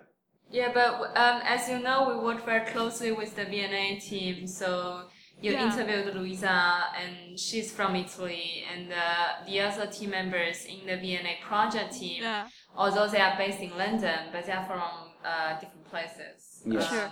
[0.49, 5.09] Yeah, but um, as you know, we work very closely with the V&A team, so
[5.41, 5.65] you yeah.
[5.65, 11.37] interviewed Luisa, and she's from Italy, and uh, the other team members in the V&A
[11.47, 12.47] project team, yeah.
[12.75, 16.63] although they are based in London, but they are from uh, different places.
[16.65, 16.79] Yeah.
[16.79, 17.11] Um, sure.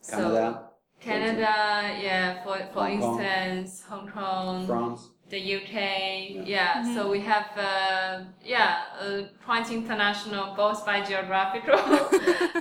[0.00, 0.70] So Canada.
[1.00, 5.74] Canada, yeah, for, for Hong instance, Hong Kong, France the UK.
[5.74, 6.72] Yeah, yeah.
[6.74, 6.94] Mm-hmm.
[6.94, 11.80] so we have uh, yeah uh, quite international both by geographical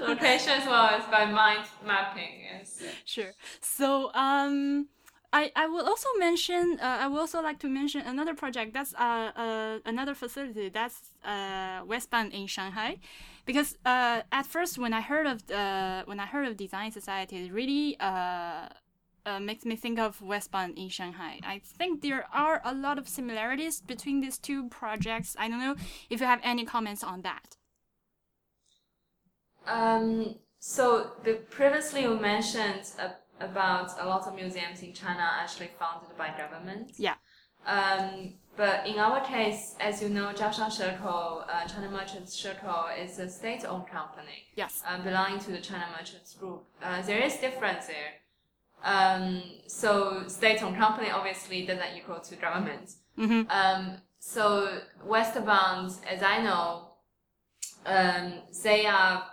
[0.09, 2.33] location as well as by mind mapping.
[2.49, 2.83] Yes.
[3.05, 3.33] Sure.
[3.61, 4.87] So um.
[5.35, 8.93] I, I will also mention uh, I would also like to mention another project that's
[8.93, 12.99] uh, uh, another facility that's uh, West Bund in Shanghai,
[13.43, 17.47] because uh, at first when I heard of the, when I heard of Design Society,
[17.47, 18.67] it really uh,
[19.25, 21.39] uh, makes me think of West Bund in Shanghai.
[21.43, 25.35] I think there are a lot of similarities between these two projects.
[25.39, 25.75] I don't know
[26.09, 27.57] if you have any comments on that.
[29.65, 33.09] Um, so the previously you mentioned uh,
[33.39, 36.91] about a lot of museums in China actually founded by government.
[36.97, 37.15] Yeah.
[37.65, 43.19] Um, but in our case, as you know, Zhaoshang Shekou, uh, China Merchants Shekou, is
[43.19, 44.47] a state-owned company.
[44.55, 44.83] Yes.
[44.87, 46.63] Uh, belonging to the China Merchants Group.
[46.83, 48.11] Uh, there is difference there.
[48.83, 52.95] Um, so state-owned company obviously doesn't equal to government.
[53.17, 53.49] Mm-hmm.
[53.49, 56.89] Um, so West Bund, as I know,
[57.85, 59.23] um, they are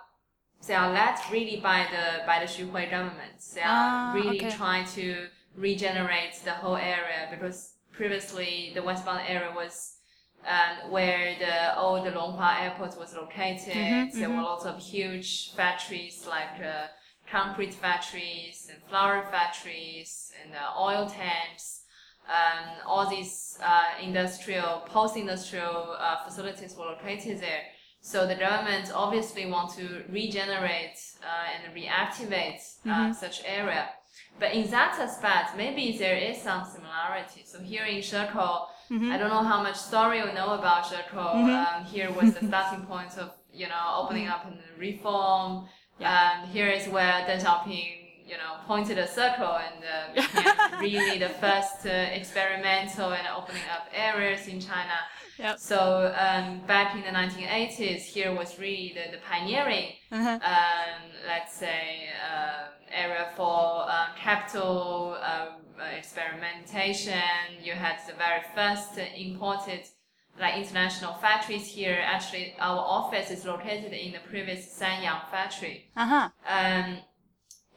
[0.66, 3.40] they are led really by the by the Xu government.
[3.54, 4.50] They are ah, really okay.
[4.50, 9.96] trying to regenerate the whole area because previously the West Bund area was
[10.46, 13.74] um, where the old Longhua airport was located.
[13.74, 14.36] Mm-hmm, there mm-hmm.
[14.36, 16.64] were lots of huge factories like.
[16.64, 16.86] Uh,
[17.30, 21.82] concrete factories and flour factories and uh, oil tanks.
[22.28, 27.62] Um, all these uh, industrial, post-industrial uh, facilities were located there.
[28.02, 33.12] So the government obviously want to regenerate uh, and reactivate uh, mm-hmm.
[33.12, 33.88] such area.
[34.38, 37.42] But in that aspect, maybe there is some similarity.
[37.44, 38.32] So here in Shekou,
[38.90, 39.10] mm-hmm.
[39.10, 41.34] I don't know how much story you know about Shekou.
[41.34, 41.76] Mm-hmm.
[41.76, 45.66] Um, here was the starting point of you know opening up and reform
[46.00, 46.42] yeah.
[46.42, 51.18] And here is where Deng Xiaoping, you know, pointed a circle and uh, became really
[51.18, 54.98] the first uh, experimental and opening up areas in China.
[55.38, 55.58] Yep.
[55.58, 60.38] So um, back in the 1980s, here was really the, the pioneering, uh-huh.
[60.42, 65.46] um, let's say, uh, area for uh, capital uh,
[65.96, 67.22] experimentation.
[67.62, 69.86] You had the very first imported
[70.40, 71.98] like international factories here.
[72.02, 75.90] Actually, our office is located in the previous Sanyang factory.
[75.96, 76.28] Uh-huh.
[76.48, 76.98] Um,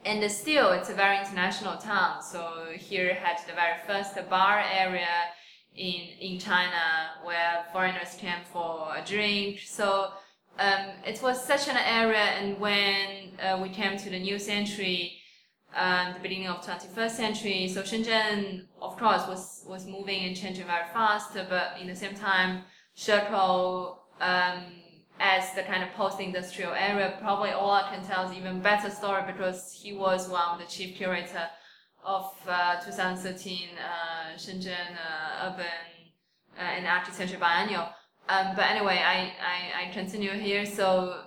[0.04, 2.22] and still, it's a very international town.
[2.22, 5.14] So here had the very first bar area
[5.76, 6.84] in in China
[7.24, 9.60] where foreigners came for a drink.
[9.60, 10.10] So
[10.58, 12.26] um, it was such an area.
[12.38, 15.18] And when uh, we came to the new century,
[15.74, 17.68] um, the beginning of 21st century.
[17.68, 22.14] So Shenzhen, of course, was, was moving and changing very fast, but in the same
[22.14, 22.62] time,
[22.96, 24.62] Shekou, um,
[25.20, 29.22] as the kind of post-industrial area, probably all I can tell is even better story
[29.26, 31.48] because he was one of the chief curator
[32.04, 35.64] of uh, 2013 uh, Shenzhen uh, Urban
[36.58, 37.88] uh, and Architecture Biennial.
[38.28, 40.66] Um, but anyway, I, I, I continue here.
[40.66, 41.24] So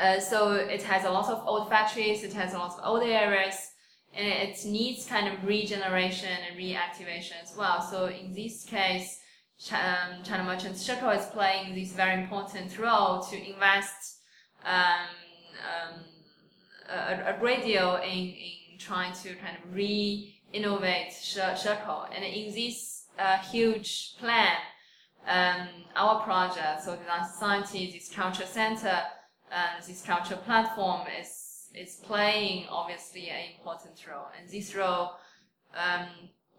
[0.00, 3.02] uh, so it has a lot of old factories, it has a lot of old
[3.02, 3.54] areas,
[4.12, 7.80] and it needs kind of regeneration and reactivation as well.
[7.80, 9.20] So in this case,
[9.72, 14.18] um, China Merchants Shekou is playing this very important role to invest
[14.64, 15.06] um,
[15.64, 16.00] um,
[16.90, 22.08] a, a, great deal in, in trying to kind of re-innovate Shekou.
[22.14, 24.56] And in this uh, huge plan,
[25.26, 29.02] um, our project, so Design Society, this culture center,
[29.54, 35.12] and this culture platform is is playing obviously an important role, and this role
[35.76, 36.06] um,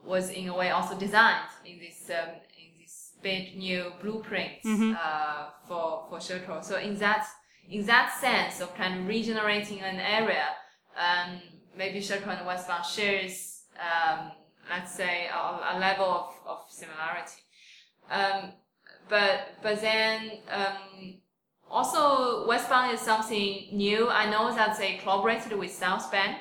[0.03, 4.93] was in a way also designed in this um, in this big new blueprint mm-hmm.
[4.93, 6.63] uh, for for Shekou.
[6.63, 7.27] So in that
[7.69, 10.47] in that sense of kind of regenerating an area,
[10.97, 11.41] um,
[11.77, 14.31] maybe Shekou and West Bund shares um,
[14.69, 17.41] let's say a, a, level of, of similarity.
[18.10, 18.53] Um,
[19.10, 20.31] but but then
[21.69, 24.08] also, West Bund is something new.
[24.10, 26.38] I know that they collaborated with South Bank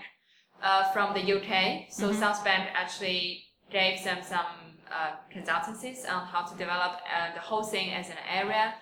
[0.62, 1.86] uh, from the UK.
[1.90, 2.20] So mm-hmm.
[2.20, 4.46] South Bank actually gave them some
[4.92, 8.74] uh, consultancies on how to develop uh, the whole thing as an area.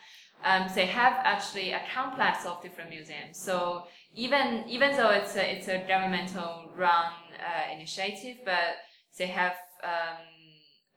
[0.44, 3.38] Um, they have actually a complex of different museums.
[3.38, 8.76] So even even though it's a, it's a governmental run uh, initiative, but
[9.18, 10.18] they have um,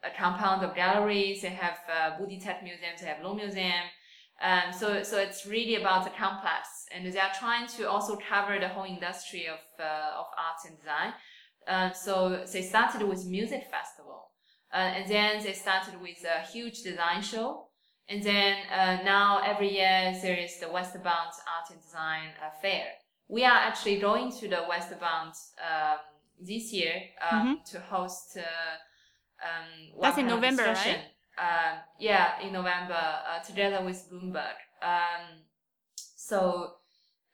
[0.04, 1.44] a compound of galleries.
[1.44, 2.94] They have uh, Tet Museum.
[3.00, 3.86] They have Long Museum.
[4.42, 8.60] Um, so, so it's really about the complex, and they are trying to also cover
[8.60, 11.14] the whole industry of uh, of art and design.
[11.68, 14.32] Uh, so they started with music festival,
[14.74, 17.70] uh, and then they started with a huge design show,
[18.10, 21.06] and then uh, now every year there is the West Bund
[21.56, 22.88] Art and Design uh, Fair.
[23.30, 25.98] We are actually going to the West Bund um,
[26.40, 26.96] this year
[27.32, 27.54] um, mm-hmm.
[27.72, 28.38] to host.
[28.38, 28.42] Uh,
[29.42, 31.15] um, That's in November, right?
[31.38, 34.56] Uh, yeah, in November, uh, together with Bloomberg.
[34.82, 35.44] Um,
[36.16, 36.76] so,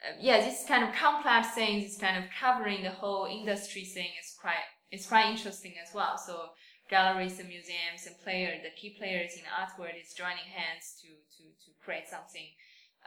[0.03, 4.09] uh, yeah, this kind of complex thing, this kind of covering the whole industry thing
[4.21, 6.17] is quite, it's quite interesting as well.
[6.17, 6.49] So,
[6.89, 10.99] galleries and museums and players, the key players in the art world is joining hands
[11.01, 12.47] to, to, to create something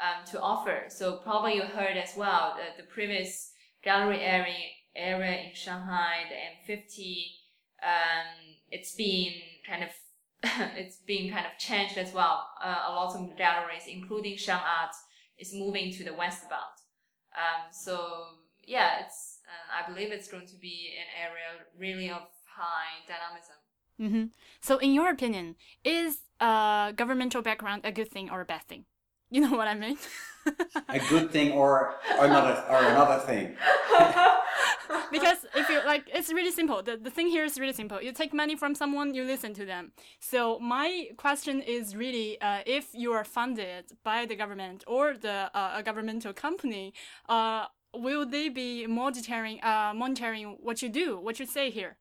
[0.00, 0.84] um, to offer.
[0.88, 3.52] So, probably you heard as well the, the previous
[3.82, 7.24] gallery area, area in Shanghai, the M50,
[7.82, 9.32] um, it's been
[9.68, 9.90] kind of
[10.76, 12.46] it's being kind of changed as well.
[12.62, 14.94] Uh, a lot of galleries, including ShanghART,
[15.38, 16.78] is moving to the West Bund.
[17.34, 18.24] Um, so
[18.66, 23.56] yeah, it's uh, I believe it's going to be an area really of high dynamism.
[24.00, 24.24] Mm-hmm.
[24.60, 28.84] So, in your opinion, is a governmental background a good thing or a bad thing?
[29.34, 29.98] You know what I mean?
[30.88, 33.56] a good thing or another or another thing.
[35.10, 36.84] because if you like, it's really simple.
[36.84, 38.00] The, the thing here is really simple.
[38.00, 39.90] You take money from someone, you listen to them.
[40.20, 45.50] So my question is really, uh, if you are funded by the government or the
[45.52, 46.94] uh, a governmental company,
[47.28, 51.96] uh, will they be monitoring uh, monitoring what you do, what you say here?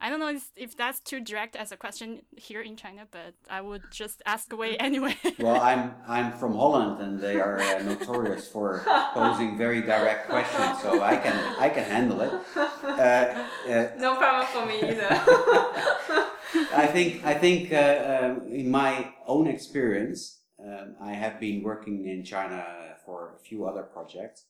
[0.00, 3.60] I don't know if that's too direct as a question here in China, but I
[3.60, 5.16] would just ask away anyway.
[5.38, 8.82] well, I'm I'm from Holland, and they are uh, notorious for
[9.14, 12.32] posing very direct questions, so I can I can handle it.
[12.56, 15.08] Uh, uh, no problem for me either.
[16.74, 22.06] I think I think uh, um, in my own experience, um, I have been working
[22.06, 22.64] in China
[23.04, 24.46] for a few other projects.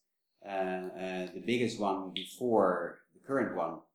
[0.47, 3.90] Uh, uh, the biggest one before the current one uh,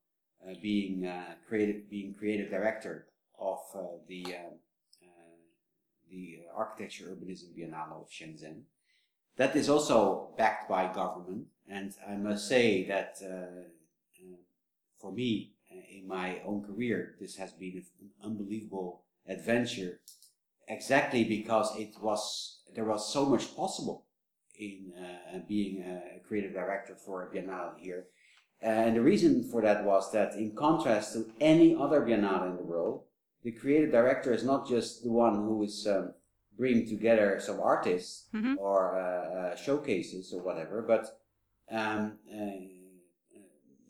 [0.62, 3.08] being uh, creative, being creative director
[3.40, 4.26] of uh, the
[6.10, 8.62] the Architecture Urbanism Biennale of Shenzhen.
[9.38, 13.18] That is also backed by government, and I must say that
[15.00, 15.56] for me,
[15.92, 20.00] in my own career, this has been an unbelievable adventure.
[20.68, 24.06] Exactly because it was there was so much possible
[24.58, 28.06] in uh, being a creative director for a biennale here.
[28.62, 32.64] And the reason for that was that, in contrast to any other biennale in the
[32.64, 33.03] world,
[33.43, 36.14] the creative director is not just the one who is um,
[36.58, 38.56] bringing together some artists mm-hmm.
[38.58, 41.20] or uh, uh, showcases or whatever, but
[41.72, 42.51] um, uh,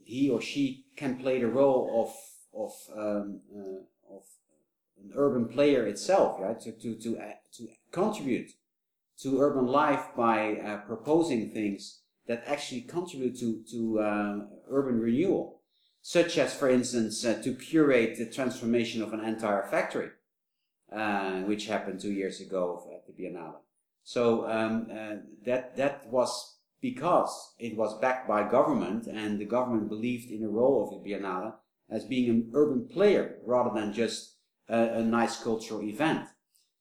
[0.04, 2.14] he or she can play the role of
[2.54, 4.24] of um, uh, of
[4.98, 6.60] an urban player itself, right?
[6.62, 8.52] To to to uh, to contribute
[9.22, 15.62] to urban life by uh, proposing things that actually contribute to, to uh, urban renewal,
[16.02, 20.10] such as, for instance, uh, to curate the transformation of an entire factory,
[20.92, 23.58] uh, which happened two years ago at the Biennale.
[24.04, 25.16] So um, uh,
[25.46, 30.50] that that was because it was backed by government, and the government believed in the
[30.50, 31.54] role of the Biennale
[31.90, 34.36] as being an urban player rather than just
[34.70, 36.28] a, a nice cultural event.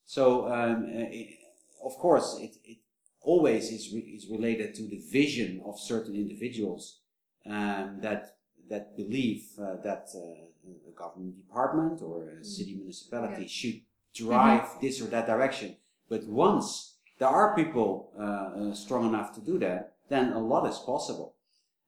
[0.05, 1.38] So, um, uh, it,
[1.82, 2.78] of course, it, it
[3.25, 7.01] always is, re- is related to the vision of certain individuals
[7.47, 8.37] um, that
[8.70, 13.49] that believe uh, that uh, a government department or a city municipality Yeah.
[13.49, 13.81] should
[14.14, 15.77] drive this or that direction.
[16.09, 20.66] But once there are people uh, uh, strong enough to do that, then a lot
[20.66, 21.35] is possible.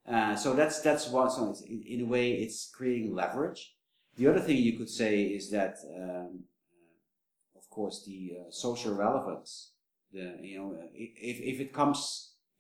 [0.07, 1.31] Uh, so that's that's one.
[1.31, 3.75] So it's, in, in a way, it's creating leverage.
[4.17, 6.45] The other thing you could say is that, um,
[7.57, 9.73] of course, the uh, social relevance.
[10.17, 11.99] The you know, if if it comes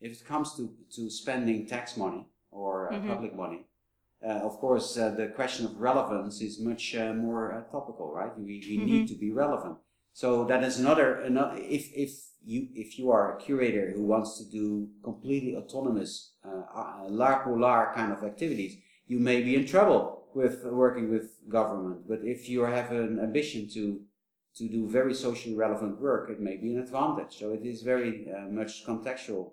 [0.06, 0.62] if it comes to
[0.96, 3.06] to spending tax money or uh, Mhm.
[3.12, 3.60] public money,
[4.26, 8.32] uh, of course, uh, the question of relevance is much uh, more uh, topical, right?
[8.38, 9.76] We, we need to be relevant.
[10.12, 11.56] So that is another, another.
[11.78, 12.10] If if
[12.52, 16.10] you if you are a curator who wants to do completely autonomous,
[16.48, 18.72] uh, uh, l'art pour l'art kind of activities,
[19.06, 20.02] you may be in trouble
[20.34, 21.26] with working with
[21.58, 21.98] government.
[22.10, 23.82] But if you have an ambition to
[24.56, 27.38] to do very socially relevant work, it may be an advantage.
[27.38, 29.52] So it is very uh, much contextual,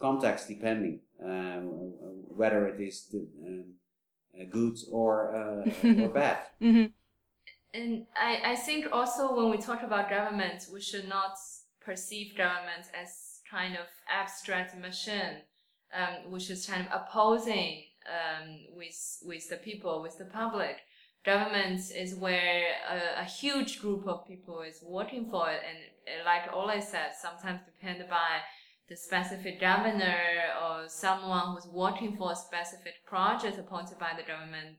[0.00, 1.92] context depending, um,
[2.28, 3.64] whether it is the, um,
[4.38, 6.38] uh, good or uh, or bad.
[6.58, 6.86] hmm
[7.74, 11.36] And I, I think also when we talk about government, we should not
[11.80, 15.36] perceive government as kind of abstract machine,
[15.94, 20.76] um, which is kind of opposing um, with with the people, with the public.
[21.24, 26.24] Government is where a, a huge group of people is working for it, and uh,
[26.24, 28.40] like Ole said, sometimes depended by
[28.88, 30.18] the specific governor
[30.62, 34.76] or someone who's working for a specific project appointed by the government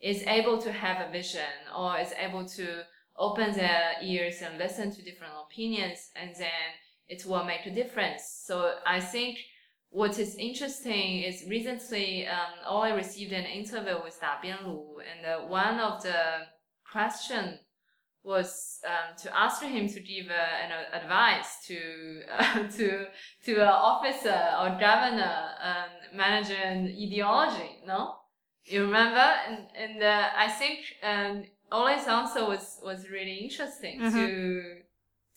[0.00, 1.40] is able to have a vision
[1.76, 2.82] or is able to
[3.18, 6.68] open their ears and listen to different opinions and then
[7.08, 8.42] it will make a difference.
[8.44, 9.38] So I think
[9.96, 15.48] what is interesting is recently um, Ole received an interview with Da Bianlu and uh,
[15.48, 16.20] one of the
[16.92, 17.58] question
[18.22, 21.78] was um, to ask him to give uh, an uh, advice to
[22.30, 23.06] uh, to
[23.46, 27.78] to an officer or governor um, managing ideology.
[27.86, 28.16] No,
[28.64, 29.28] you remember?
[29.48, 34.62] And and uh, I think um, Ole's answer was was really interesting to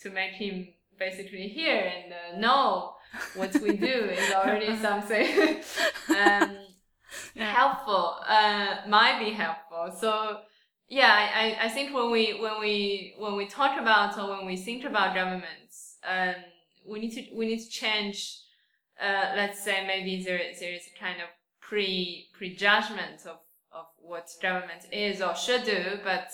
[0.01, 2.95] to make him basically hear and uh, know
[3.33, 5.63] what we do is already something
[6.09, 6.57] um,
[7.33, 7.51] Yeah.
[7.53, 8.15] helpful.
[8.27, 9.91] Uh, might be helpful.
[9.99, 10.41] So
[10.87, 14.57] yeah, I, I- think when we when we when we talk about or when we
[14.57, 16.35] think about governments, um,
[16.87, 18.17] we need to we need to change.
[19.01, 21.29] Uh, let's say maybe there there is a kind of
[21.61, 23.37] pre prejudgment of
[23.71, 26.29] of what government is or should do, but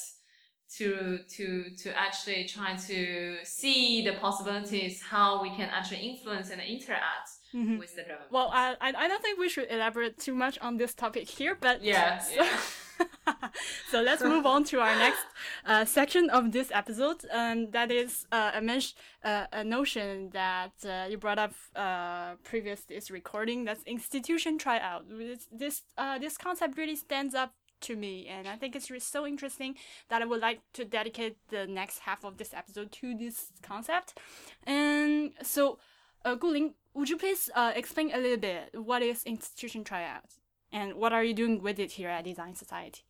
[0.77, 6.61] to to to actually try to see the possibilities how we can actually influence and
[6.61, 7.79] interact Mhm.
[7.79, 8.31] with the government.
[8.31, 11.81] Well, I, I don't think we should elaborate too much on this topic here, but
[11.83, 12.57] Yeah, So, yeah.
[13.91, 15.25] so let's move on to our next
[15.65, 18.81] uh, section of this episode, and that is uh, a, men-
[19.23, 23.65] uh, a notion that uh, you brought up uh, previous this recording.
[23.65, 25.05] That's institution tryout.
[25.09, 29.25] This this uh, this concept really stands up to me, and I think it's so
[29.25, 29.75] interesting
[30.09, 34.17] that I would like to dedicate the next half of this episode to this concept.
[34.65, 35.79] And so,
[36.23, 40.23] uh, Guling, would you please uh, explain a little bit what is institution tryout?
[40.71, 43.03] And what are you doing with it here at Design Society?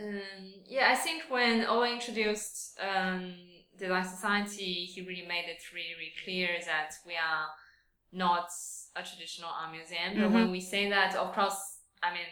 [0.00, 0.20] Um,
[0.66, 3.34] yeah, I think when Ole introduced um,
[3.78, 7.46] Design Society, he really made it really, really clear that we are
[8.12, 8.48] not
[8.96, 10.20] a traditional art museum.
[10.20, 12.22] But when we say that, of course, I mean,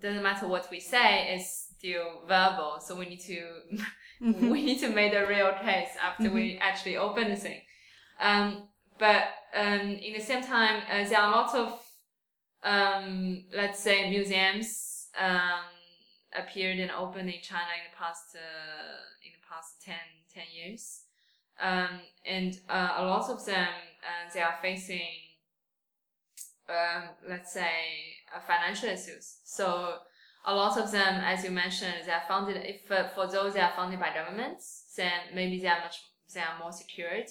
[0.00, 2.78] doesn't matter what we say, it's still verbal.
[2.80, 3.40] So we need to
[4.50, 7.60] we need to make a real case after we actually open the thing.
[8.20, 8.68] Um,
[8.98, 9.24] but
[9.54, 11.80] um, in the same time, uh, there are a lot of
[12.62, 15.64] um, let's say museums um,
[16.36, 19.94] appeared and opened in China in the past uh, in the past 10,
[20.34, 21.02] 10 years,
[21.60, 25.23] um, and uh, a lot of them uh, they are facing
[26.68, 27.70] um, let's say
[28.34, 29.38] uh, financial issues.
[29.44, 29.96] So
[30.46, 32.56] a lot of them, as you mentioned, they are funded.
[32.64, 35.96] If uh, for those that are funded by governments, then maybe they are much
[36.32, 37.28] they are more secured.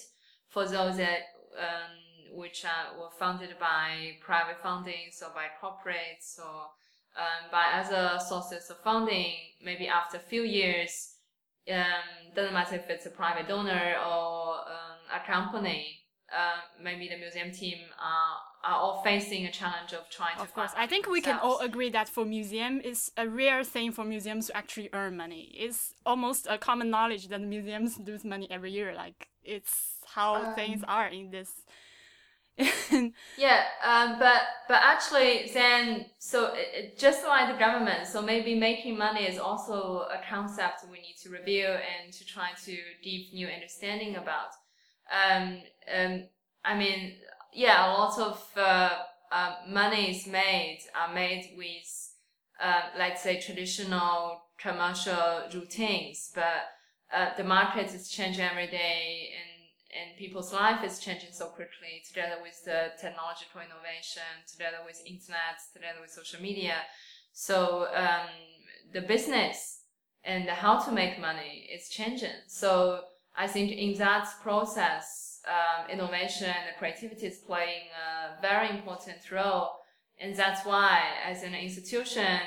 [0.48, 1.22] For those that
[1.58, 6.62] um, which are, were funded by private fundings or by corporates or
[7.16, 11.14] um, by other sources of funding, maybe after a few years,
[11.70, 16.00] um, doesn't matter if it's a private donor or um, a company,
[16.32, 20.42] uh, maybe the museum team are are all facing a challenge of trying to.
[20.42, 23.92] Of course, I think we can all agree that for museum, it's a rare thing
[23.92, 25.52] for museums to actually earn money.
[25.54, 28.94] It's almost a common knowledge that museums lose money every year.
[28.94, 31.50] Like it's how um, things are in this.
[33.36, 38.96] yeah, um, but but actually, then so it, just like the government, so maybe making
[38.96, 43.48] money is also a concept we need to review and to try to deep new
[43.48, 44.50] understanding about.
[45.12, 45.62] Um,
[45.92, 46.24] um,
[46.64, 47.14] I mean,
[47.54, 48.90] yeah, a lot of uh,
[49.32, 52.12] uh, money is made are made with,
[52.60, 56.66] uh, let's say, traditional commercial routines, but
[57.12, 59.50] uh, the market is changing every day, and
[59.96, 62.02] and people's life is changing so quickly.
[62.06, 66.76] Together with the technological innovation, together with internet, together with social media,
[67.32, 68.28] so um,
[68.92, 69.82] the business
[70.24, 72.40] and how to make money is changing.
[72.48, 73.02] So
[73.36, 79.70] I think in that process um, innovation and creativity is playing a very important role.
[80.20, 82.40] And that's why, as an institution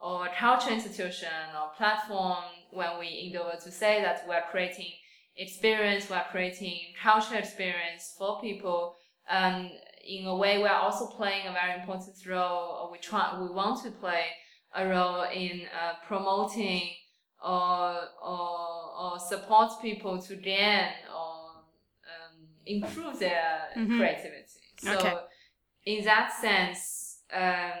[0.00, 4.92] or a culture institution or platform, when we endeavor to say that we're creating
[5.36, 8.96] experience, we're creating culture experience for people,
[9.28, 9.70] um,
[10.06, 12.88] in a way, we're also playing a very important role.
[12.90, 14.24] we try, we want to play
[14.74, 16.90] a role in uh, promoting
[17.44, 20.88] or, or, or support people to gain
[22.76, 23.98] improve their mm-hmm.
[23.98, 24.60] creativity.
[24.78, 25.14] So okay.
[25.84, 27.80] in that sense, um,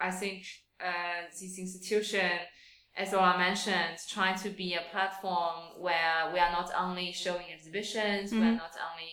[0.00, 0.44] I think
[0.80, 2.30] uh, this institution,
[2.96, 8.30] as I mentioned, trying to be a platform where we are not only showing exhibitions,
[8.30, 8.40] mm-hmm.
[8.40, 9.12] we are not only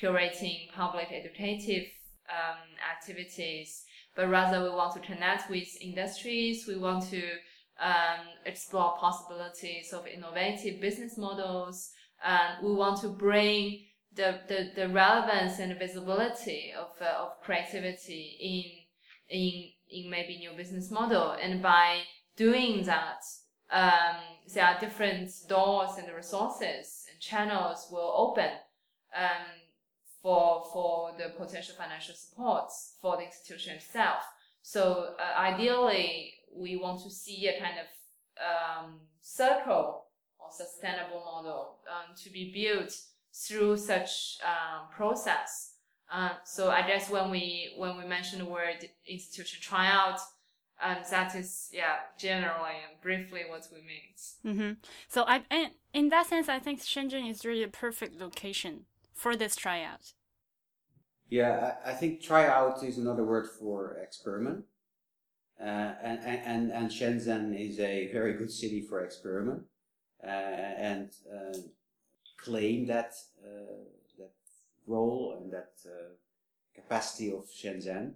[0.00, 1.86] curating public educative
[2.28, 2.58] um,
[2.90, 3.84] activities,
[4.16, 6.66] but rather we want to connect with industries.
[6.66, 7.22] We want to
[7.80, 11.90] um, explore possibilities of innovative business models.
[12.24, 13.80] And we want to bring
[14.14, 18.84] the, the, the relevance and visibility of, uh, of creativity
[19.30, 21.32] in, in, in maybe new business model.
[21.32, 22.02] And by
[22.36, 23.22] doing that,
[23.70, 24.16] um,
[24.54, 28.50] there are different doors and resources and channels will open,
[29.16, 29.46] um,
[30.22, 34.22] for, for the potential financial support for the institution itself.
[34.62, 37.86] So uh, ideally, we want to see a kind of
[38.38, 40.04] um, circle
[40.38, 42.94] or sustainable model um, to be built
[43.32, 45.74] through such um, process.
[46.12, 50.20] Um, so I guess when we when we mention the word institution tryout,
[50.82, 54.54] um, that is yeah generally and briefly what we mean.
[54.56, 54.72] Mm-hmm.
[55.08, 59.56] So I in that sense, I think Shenzhen is really a perfect location for this
[59.56, 60.12] tryout.
[61.28, 64.64] Yeah, I, I think tryout is another word for experiment.
[65.58, 69.62] Uh, and, and, and Shenzhen is a very good city for experiment.
[70.22, 71.56] Uh, and uh,
[72.44, 73.12] claim that
[73.44, 73.84] uh,
[74.18, 74.32] that
[74.86, 76.14] role and that uh,
[76.74, 78.14] capacity of Shenzhen.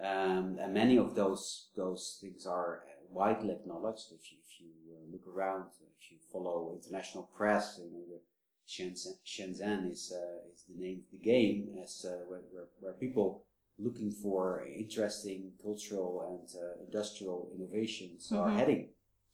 [0.00, 4.06] Um, and many of those those things are widely acknowledged.
[4.12, 5.64] If you, if you uh, look around,
[6.00, 8.20] if you follow international press, you know, the
[8.68, 12.40] Shenzhen, Shenzhen is uh, is the name of the game as uh, where,
[12.80, 13.42] where, people
[13.78, 18.42] looking for interesting cultural and uh, industrial innovations mm-hmm.
[18.42, 18.88] are heading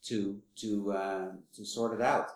[0.04, 0.92] to to
[1.54, 2.28] to sort it out.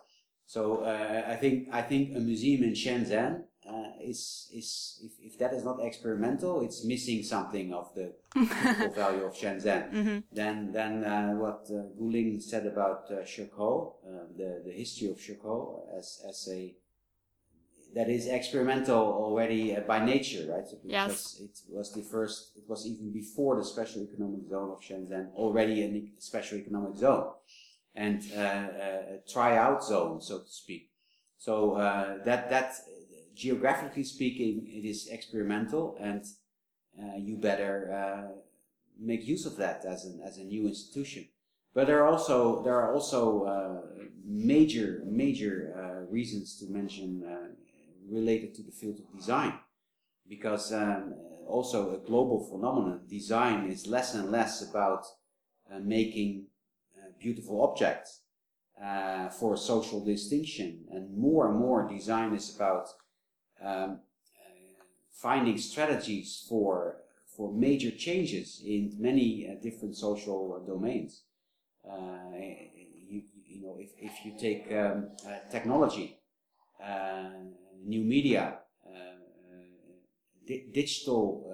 [0.49, 5.38] So uh, I think I think a museum in Shenzhen uh, is is if, if
[5.38, 8.14] that is not experimental, it's missing something of the
[8.96, 9.92] value of Shenzhen.
[9.92, 10.18] Mm-hmm.
[10.32, 15.82] Then then uh, what uh, Guling said about uh, uh, the the history of Shekou
[15.99, 16.74] as as a
[17.94, 20.66] that is experimental already uh, by nature, right?
[20.66, 21.38] So yes.
[21.42, 22.53] It was the first.
[22.57, 27.32] It was even before the special economic zone of Shenzhen already a special economic zone
[27.99, 30.90] and uh, uh, tryout zone, so to speak.
[31.36, 32.74] So uh, that that
[33.34, 36.24] geographically speaking, it is experimental, and
[37.26, 37.72] you better
[39.11, 41.22] make use of that as an as a new institution.
[41.74, 43.20] But there are also there are also
[43.55, 47.49] uh, major major uh, reasons to mention uh,
[48.18, 49.55] related to the field of design,
[50.28, 51.14] because um,
[51.46, 53.01] also a global phenomenon.
[53.09, 55.03] Design is less and less about
[55.82, 56.46] making
[57.19, 58.23] beautiful objects
[58.83, 60.85] uh, for social distinction.
[60.91, 62.89] And more and more design is about
[63.62, 63.97] um, uh,
[65.12, 66.99] finding strategies for,
[67.37, 71.23] for major changes in many uh, different social domains.
[71.89, 76.19] Uh, you, you know, if, if you take um, uh, technology,
[76.83, 77.31] uh,
[77.85, 78.59] new media,
[80.47, 81.45] di digital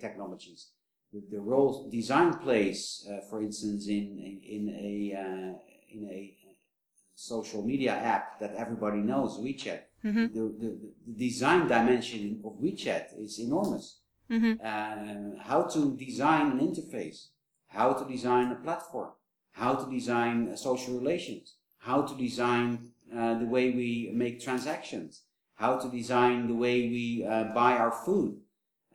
[0.00, 0.75] technologies,
[1.12, 5.52] the, the role design plays, uh, for instance, in in, in a uh,
[5.92, 6.36] in a
[7.16, 9.80] social media app that everybody knows, WeChat.
[10.04, 10.26] Mm-hmm.
[10.34, 14.00] The, the, the, design dimension of WeChat is enormous.
[14.62, 17.28] uh, how to design an interface,
[17.68, 19.10] how to design a platform,
[19.52, 25.22] how to design uh, social relations, how to design uh, the way we make transactions,
[25.54, 28.36] how to design the way we uh, buy our food,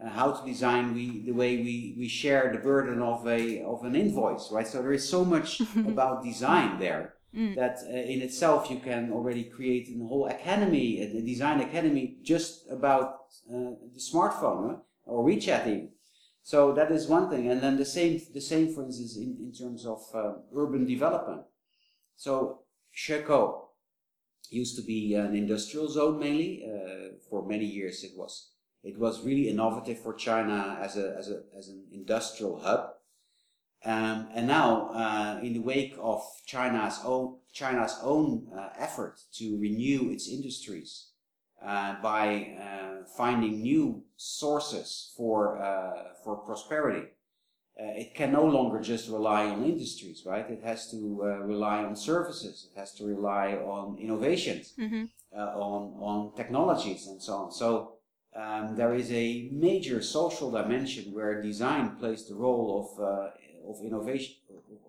[0.04, 3.84] uh, how to design we, the way we, we share the burden of a of
[3.84, 4.68] an invoice, right?
[4.68, 7.56] So there is so much about design there Mm.
[7.56, 12.70] that uh, in itself you can already create a whole academy, a design academy, just
[12.70, 14.76] about uh, the smartphone huh?
[15.06, 15.90] or WeChat even.
[16.44, 19.54] So that is one thing, and then the same the same for instance in, in
[19.54, 21.44] terms of uh, urban development.
[22.18, 23.68] So Shekou
[24.50, 26.66] used to be an industrial zone mainly.
[26.66, 28.52] Uh, for many years it was
[28.84, 32.94] it was really innovative for China as a as a as an industrial hub.
[33.84, 39.58] Um, and now, uh, in the wake of China's own China's own uh, effort to
[39.60, 41.10] renew its industries
[41.66, 47.08] uh, by uh, finding new sources for uh, for prosperity,
[47.80, 50.48] uh, it can no longer just rely on industries, right?
[50.50, 50.98] It has to
[51.44, 52.70] rely on services.
[52.72, 55.06] It has to rely on innovations, Mm-hmm.
[55.38, 57.52] on on technologies, and so on.
[57.52, 58.01] So.
[58.34, 63.04] Um, there is a major social dimension where design plays the role of
[63.68, 64.36] of innovation,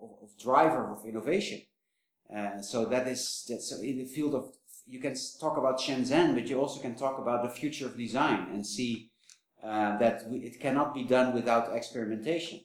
[0.01, 1.61] of, of driver of innovation.
[2.35, 4.53] Uh, so that is that's in the field of
[4.87, 8.47] you can talk about Shenzhen, but you also can talk about the future of design
[8.51, 9.11] and see
[9.63, 12.61] uh, that it cannot be done without experimentation.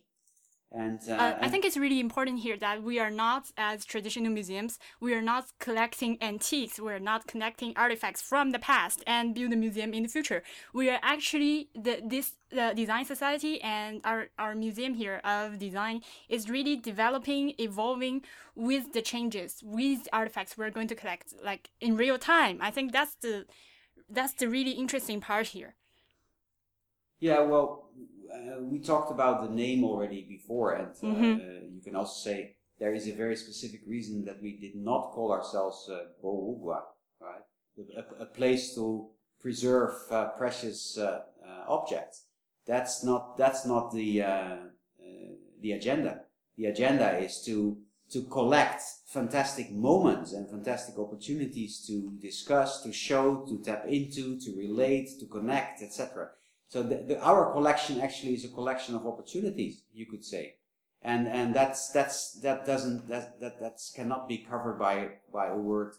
[0.70, 4.30] And, uh, Uh, I think it's really important here that we are not, as traditional
[4.30, 9.34] museums, we are not collecting antiques, we are not collecting artifacts from the past and
[9.34, 10.42] build a museum in the future.
[10.74, 16.02] We are actually the this the design society and our our museum here of design
[16.28, 21.96] is really developing, evolving with the changes, with artifacts we're going to collect, like in
[21.96, 22.58] real time.
[22.60, 23.46] I think that's the
[24.10, 25.76] that's the really interesting part here.
[27.20, 27.90] Yeah, well,
[28.32, 31.40] uh, we talked about the name already before, and uh, Mhm.
[31.40, 35.12] uh, you can also say there is a very specific reason that we did not
[35.12, 36.82] call ourselves uh, bowuguan,
[37.20, 37.42] right?
[37.96, 39.10] A, a place to
[39.40, 40.98] preserve uh, precious
[41.68, 42.26] objects.
[42.66, 46.24] That's not that's not the uh, uh, the agenda.
[46.56, 47.78] The agenda is to
[48.10, 54.56] to collect fantastic moments and fantastic opportunities to discuss, to show, to tap into, to
[54.56, 56.30] relate, to connect, etc.
[56.68, 60.56] So the, the, our collection actually is a collection of opportunities, you could say,
[61.02, 65.56] and and that's that's that doesn't that that that's cannot be covered by by a
[65.56, 65.94] word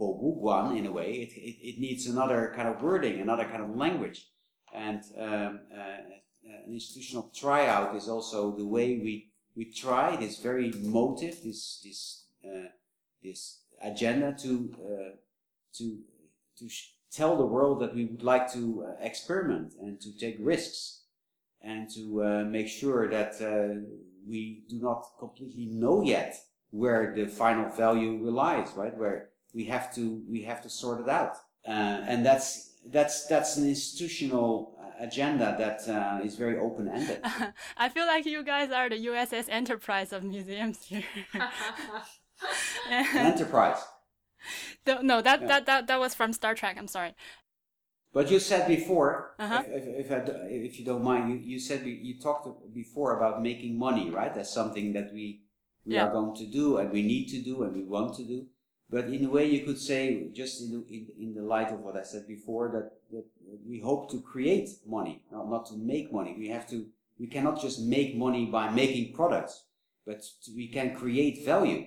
[0.00, 1.12] bowuguan in a way.
[1.12, 4.30] It, it it needs another kind of wording, another kind of language,
[4.74, 6.00] and um, uh,
[6.44, 12.26] an institutional tryout is also the way we we try this very motive, this this
[12.44, 12.68] uh,
[13.22, 15.16] this agenda to uh,
[15.74, 16.00] to
[16.58, 16.68] to
[17.14, 21.02] tell the world that we would like to uh, experiment and to take risks
[21.62, 23.80] and to uh, make sure that uh,
[24.26, 26.36] we do not completely know yet
[26.70, 28.96] where the final value relies, right?
[28.96, 31.36] Where we have to we have to sort it out,
[31.66, 31.70] uh,
[32.10, 37.20] and that's that's that's an institutional uh, agenda that uh, is very open ended.
[37.76, 41.04] I feel like you guys are the USS Enterprise of museums here.
[42.90, 43.78] An enterprise.
[44.86, 45.48] No, no, that, Yeah.
[45.48, 46.76] that, that, that was from Star Trek.
[46.78, 47.14] I'm sorry.
[48.12, 49.62] But you said before, Uh-huh.
[49.66, 50.16] if, if, if, I,
[50.48, 54.32] if you don't mind, you, you said you talked before about making money, right?
[54.34, 55.40] That's something that we
[55.86, 56.04] we Yeah.
[56.06, 58.46] are going to do and we need to do and we want to do.
[58.88, 61.80] But in a way, you could say, just in the, in, in the light of
[61.80, 63.26] what I said before, that, that
[63.68, 66.34] we hope to create money, not, not to make money.
[66.38, 66.86] We have to,
[67.18, 69.64] we cannot just make money by making products,
[70.06, 70.22] but
[70.56, 71.86] we can create value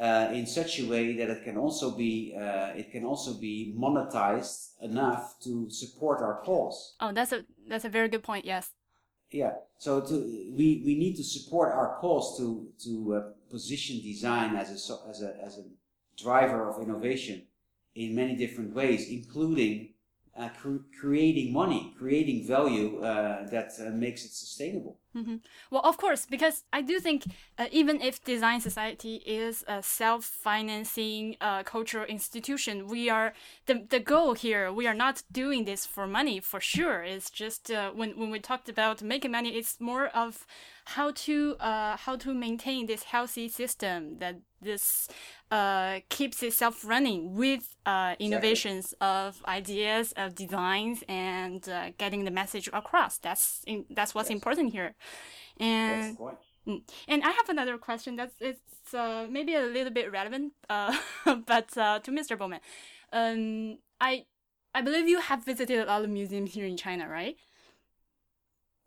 [0.00, 3.74] uh, in such a way that it can also be uh, it can also be
[3.76, 6.96] monetized enough to support our cause.
[7.00, 8.44] Oh, that's a that's a very good point.
[8.44, 8.70] Yes.
[9.30, 9.52] Yeah.
[9.78, 10.14] So to,
[10.56, 15.22] we we need to support our cause to to uh, position design as a as
[15.22, 15.64] a as a
[16.16, 17.42] driver of innovation
[17.94, 19.94] in many different ways, including
[20.38, 24.98] uh, cr- creating money, creating value uh, that uh, makes it sustainable.
[25.70, 27.26] Well, of course, because I do think
[27.58, 33.32] uh, even if Design Society is a self-financing uh, cultural institution, we are
[33.66, 34.72] the the goal here.
[34.72, 37.02] We are not doing this for money for sure.
[37.02, 40.46] It's just uh, when when we talked about making money, it's more of
[40.84, 45.08] how to how to maintain this healthy system that this
[45.50, 52.30] uh, keeps itself running with uh, innovations of ideas of designs and uh, getting the
[52.30, 53.18] message across.
[53.18, 54.36] That's in, that's what's Yes.
[54.36, 54.94] important here.
[55.60, 56.18] And.
[56.66, 56.82] Mm.
[57.08, 60.94] And I have another question that's it's uh, maybe a little bit relevant, uh,
[61.46, 62.36] but uh, to Mr.
[62.38, 62.60] Bouman,
[63.10, 64.26] um, I
[64.74, 67.36] I believe you have visited a lot of museums here in China, right?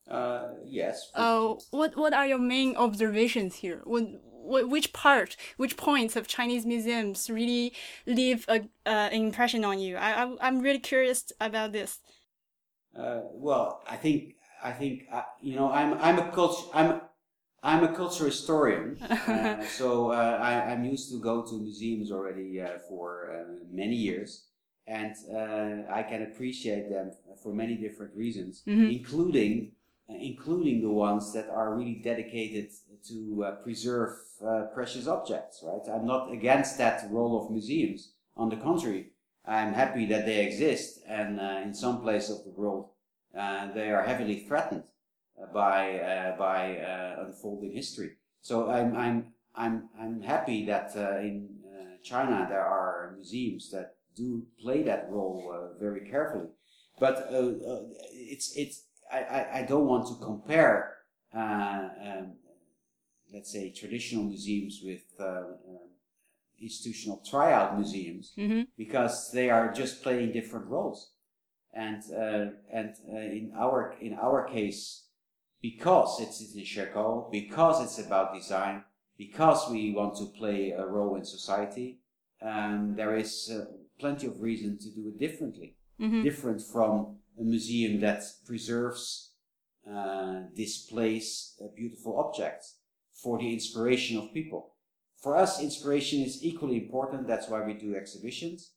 [0.08, 1.10] Uh, yes.
[1.16, 3.82] Uh, what what are your main observations here?
[3.86, 4.04] What,
[4.44, 7.74] which part, which points of Chinese museums really
[8.06, 9.98] leave a uh, an impression on you?
[9.98, 12.00] I, I I'm really curious about this.
[12.98, 17.02] Uh, well, I think I think uh, you know I'm I'm a culture I'm
[17.64, 22.60] I'm a culture historian, uh, so uh, I, am used to go to museums already
[22.60, 24.48] uh, for uh, many years,
[24.88, 27.12] and uh, I can appreciate them
[27.44, 28.90] for many different reasons, mm-hmm.
[28.90, 29.74] including
[30.10, 32.72] uh, including the ones that are really dedicated
[33.08, 35.64] to uh, preserve uh, precious objects.
[35.64, 35.82] Right?
[35.94, 38.14] I'm not against that role of museums.
[38.38, 39.12] On the contrary,
[39.46, 42.90] I'm happy that they exist, and uh, in some places of the world,
[43.34, 44.84] they are heavily threatened
[45.54, 48.12] by uh, by uh, unfolding history.
[48.42, 51.50] So I'm I'm I'm I'm happy that uh, in
[52.04, 56.50] China there are museums that do play that role very carefully.
[57.00, 57.28] But
[58.14, 60.98] it's it's I, I don't want to compare
[61.34, 62.34] um,
[63.34, 65.88] let's say traditional museums with uh, uh,
[66.62, 68.62] institutional tryout museums mm-hmm.
[68.78, 71.14] because they are just playing different roles
[71.74, 75.06] and uh, and in our in our case
[75.62, 78.84] because it's in Shekou, because it's about design,
[79.18, 82.00] because we want to play a role in society,
[82.42, 83.66] um, there is uh,
[84.00, 85.76] plenty of reason to do it differently.
[86.00, 86.24] Mm-hmm.
[86.24, 89.34] Different from a museum that preserves,
[89.90, 92.78] uh, displays uh, beautiful objects
[93.22, 94.74] for the inspiration of people.
[95.18, 97.28] For us, inspiration is equally important.
[97.28, 98.72] That's why we do exhibitions.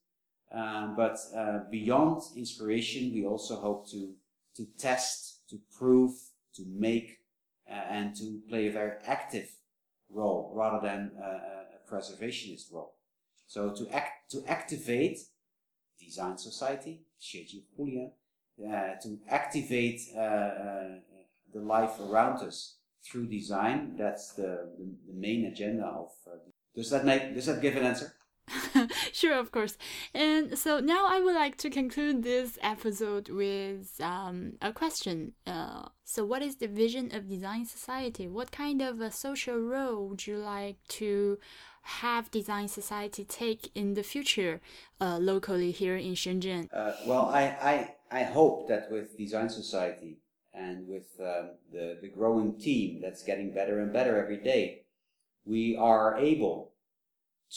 [0.52, 4.14] Um, but uh, beyond inspiration, we also hope to
[4.56, 6.12] to test, to prove,
[6.54, 7.18] to make
[7.68, 9.48] uh, and to play a very active
[10.08, 12.94] role rather than a preservationist role.
[13.46, 15.18] So to act to activate
[15.98, 17.02] design society,
[18.60, 20.84] uh, to activate uh, uh,
[21.52, 23.96] the life around us through design.
[23.96, 26.10] That's the, the, the main agenda of.
[26.26, 26.36] Uh,
[26.74, 27.34] does that make?
[27.34, 28.14] Does that give an answer?
[29.12, 29.76] sure, of course.
[30.12, 35.32] And so now I would like to conclude this episode with um, a question.
[35.46, 38.28] Uh, so, what is the vision of Design Society?
[38.28, 41.38] What kind of a social role would you like to
[41.82, 44.60] have Design Society take in the future
[45.00, 46.68] uh, locally here in Shenzhen?
[46.72, 50.18] Uh, well, I, I, I hope that with Design Society
[50.54, 54.82] and with um, the, the growing team that's getting better and better every day,
[55.44, 56.72] we are able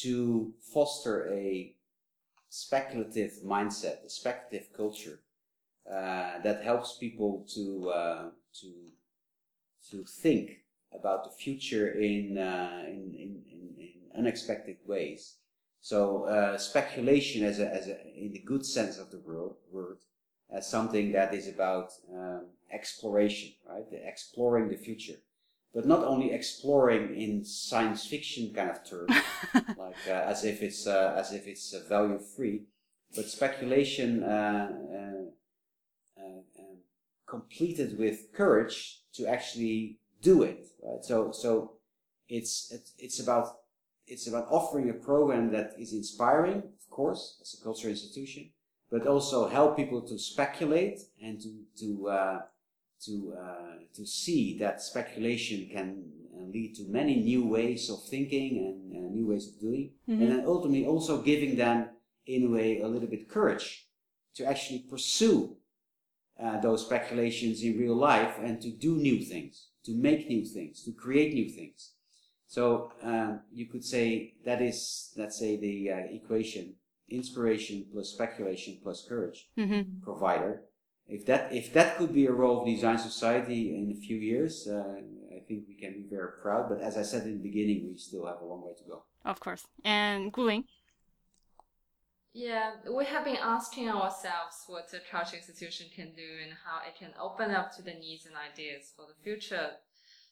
[0.02, 1.74] to foster a
[2.50, 5.20] speculative mindset, a speculative culture
[5.90, 8.26] uh, that helps people to uh,
[8.62, 8.74] to
[9.90, 15.36] to think about the future in uh, in, in, in, unexpected ways.
[15.80, 19.98] So uh, speculation, as a, as a, in the good sense of the word
[20.50, 23.90] as something that is about um, exploration, right?
[23.90, 25.20] The exploring the future
[25.78, 29.12] but not only exploring in science fiction kind of terms,
[29.54, 32.64] like uh, as if it's uh, as if it's uh, value free,
[33.16, 36.78] but speculation uh, uh, uh, um,
[37.28, 40.66] completed with courage to actually do it.
[40.82, 41.04] Right.
[41.04, 41.74] So so
[42.28, 43.58] it's it's about
[44.08, 48.50] it's about offering a program that is inspiring, of course, as a cultural institution,
[48.90, 51.52] but also help people to speculate and to
[51.82, 52.10] to
[53.06, 56.04] to uh, to see that speculation can
[56.36, 60.22] uh, lead to many new ways of thinking and uh, new ways of doing, mm-hmm.
[60.22, 61.90] and then ultimately also giving them
[62.26, 63.88] in a way a little bit courage
[64.36, 65.56] to actually pursue
[66.42, 70.84] uh, those speculations in real life and to do new things, to make new things,
[70.84, 71.94] to create new things.
[72.48, 76.76] So um, you could say that is, let's say, the uh, equation:
[77.10, 80.04] inspiration plus speculation plus courage mm-hmm.
[80.04, 80.64] provider
[81.08, 84.68] if that if that could be a role of design society in a few years,
[84.68, 84.96] uh,
[85.36, 86.70] I think we can be very proud.
[86.70, 89.04] But as I said in the beginning, we still have a long way to go.
[89.24, 89.66] Of course.
[89.84, 90.66] And Guling.
[92.34, 96.96] Yeah, we have been asking ourselves what a culture institution can do and how it
[96.96, 99.72] can open up to the needs and ideas for the future.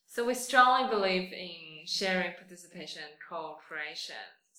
[0.07, 4.15] So we strongly believe in sharing participation and co-creation.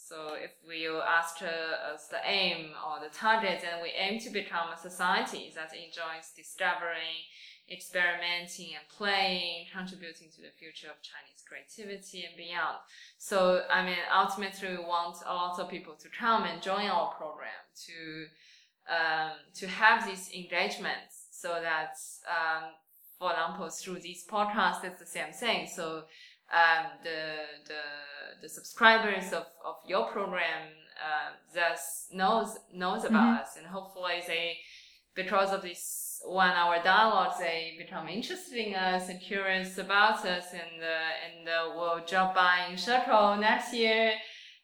[0.09, 4.68] So if we ask us the aim or the target, then we aim to become
[4.72, 7.26] a society that enjoys discovering,
[7.68, 12.78] experimenting and playing, contributing to the future of Chinese creativity and beyond.
[13.18, 17.12] So, I mean, ultimately we want a lot of people to come and join our
[17.14, 18.26] program to,
[18.88, 21.98] um, to have these engagements so that,
[22.30, 22.70] um,
[23.18, 25.66] for example, through these podcasts, it's the same thing.
[25.66, 26.04] So
[26.53, 30.68] um, the the the subscribers of, of your program
[31.03, 33.42] uh, thus knows knows about mm-hmm.
[33.42, 34.59] us, and hopefully they
[35.14, 40.53] because of this one hour dialogue, they become interested in us and curious about us,
[40.53, 44.12] and uh, and uh, will drop by in Circle next year,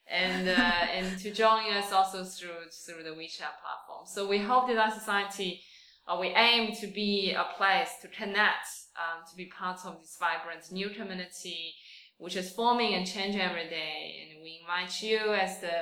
[0.09, 0.53] and uh,
[0.95, 4.07] and to join us also through through the WeChat platform.
[4.07, 5.63] So we hope Design Society,
[6.07, 10.17] uh, we aim to be a place to connect, um, to be part of this
[10.19, 11.75] vibrant new community,
[12.19, 14.29] which is forming and changing every day.
[14.33, 15.73] And we invite you as the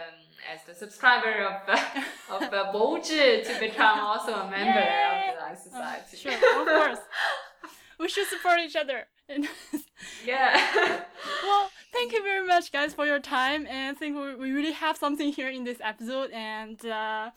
[0.50, 2.02] as the subscriber of uh,
[2.34, 5.28] of uh, Bowuzhi to become also a member Yay!
[5.28, 6.16] of the Design Society.
[6.16, 6.98] Sure, of course.
[7.98, 9.06] we should support each other.
[10.24, 10.60] Yeah.
[11.42, 13.66] well, thank you very much, guys, for your time.
[13.66, 16.30] And I think we, we really have something here in this episode.
[16.32, 17.30] And uh,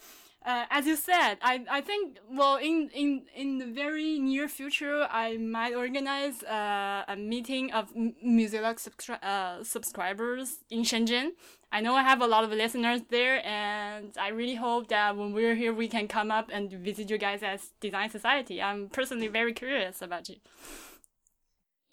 [0.46, 5.08] uh, as you said, I, I think, well, in, in, in the very near future,
[5.10, 11.32] I might organize uh, a meeting of M- Museologue subscri- uh, subscribers in Shenzhen.
[11.72, 15.34] I know I have a lot of listeners there, and I really hope that when
[15.34, 18.62] we're here, we can come up and visit you guys as Design Society.
[18.62, 20.36] I'm personally very curious about you.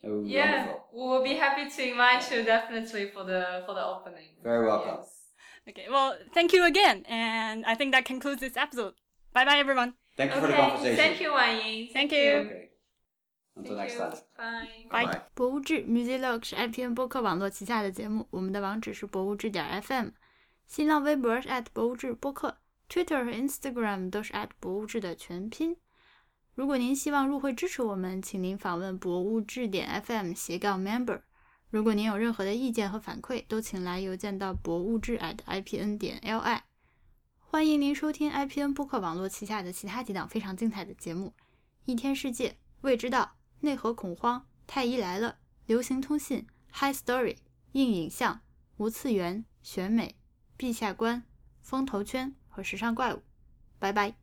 [0.03, 0.84] Oh, yeah, wonderful.
[0.94, 4.28] we will be happy to invite you definitely for the for the opening.
[4.42, 4.96] Very welcome.
[5.01, 5.19] Yes
[5.68, 7.04] okay, well, thank you again.
[7.08, 8.94] And I think that concludes this episode.
[9.32, 9.94] Bye bye, everyone.
[10.16, 10.46] Thank you okay.
[10.46, 10.96] for the conversation.
[10.96, 11.88] Thank you, Wan Ying.
[11.92, 12.18] Thank you.
[12.18, 12.66] Okay.
[13.56, 14.12] Until next time.
[14.90, 15.06] Bye.
[15.06, 15.20] Bye.
[15.34, 20.11] 博物志 Museologue 是 IPN 播客网络旗下的节目，我们的网址是博物志点 FM，
[20.66, 22.58] 新浪微博是 at 博物志播客
[22.88, 25.76] ，Twitter 和 Instagram 都是 at 博物志的全拼。
[26.54, 31.22] 如果您希望入会支持我们，请您访问博物志点 FM 斜杠 member。
[31.70, 36.60] 如果您有任何的意见和反馈，都请来邮件到博物志 at ipn 点 li。
[37.38, 41.32] 欢迎您收听 IPN 播客网络旗下的其他几档非常精彩的节目：
[41.84, 47.36] 一天世界、未知道、内核恐慌、太医来了、流行通信、High Story、
[47.72, 48.40] 硬影像、
[48.76, 50.16] 无次元、选美、
[50.58, 51.22] 陛下观、
[51.60, 53.22] 风投圈和时尚怪物。
[53.78, 54.19] 拜拜。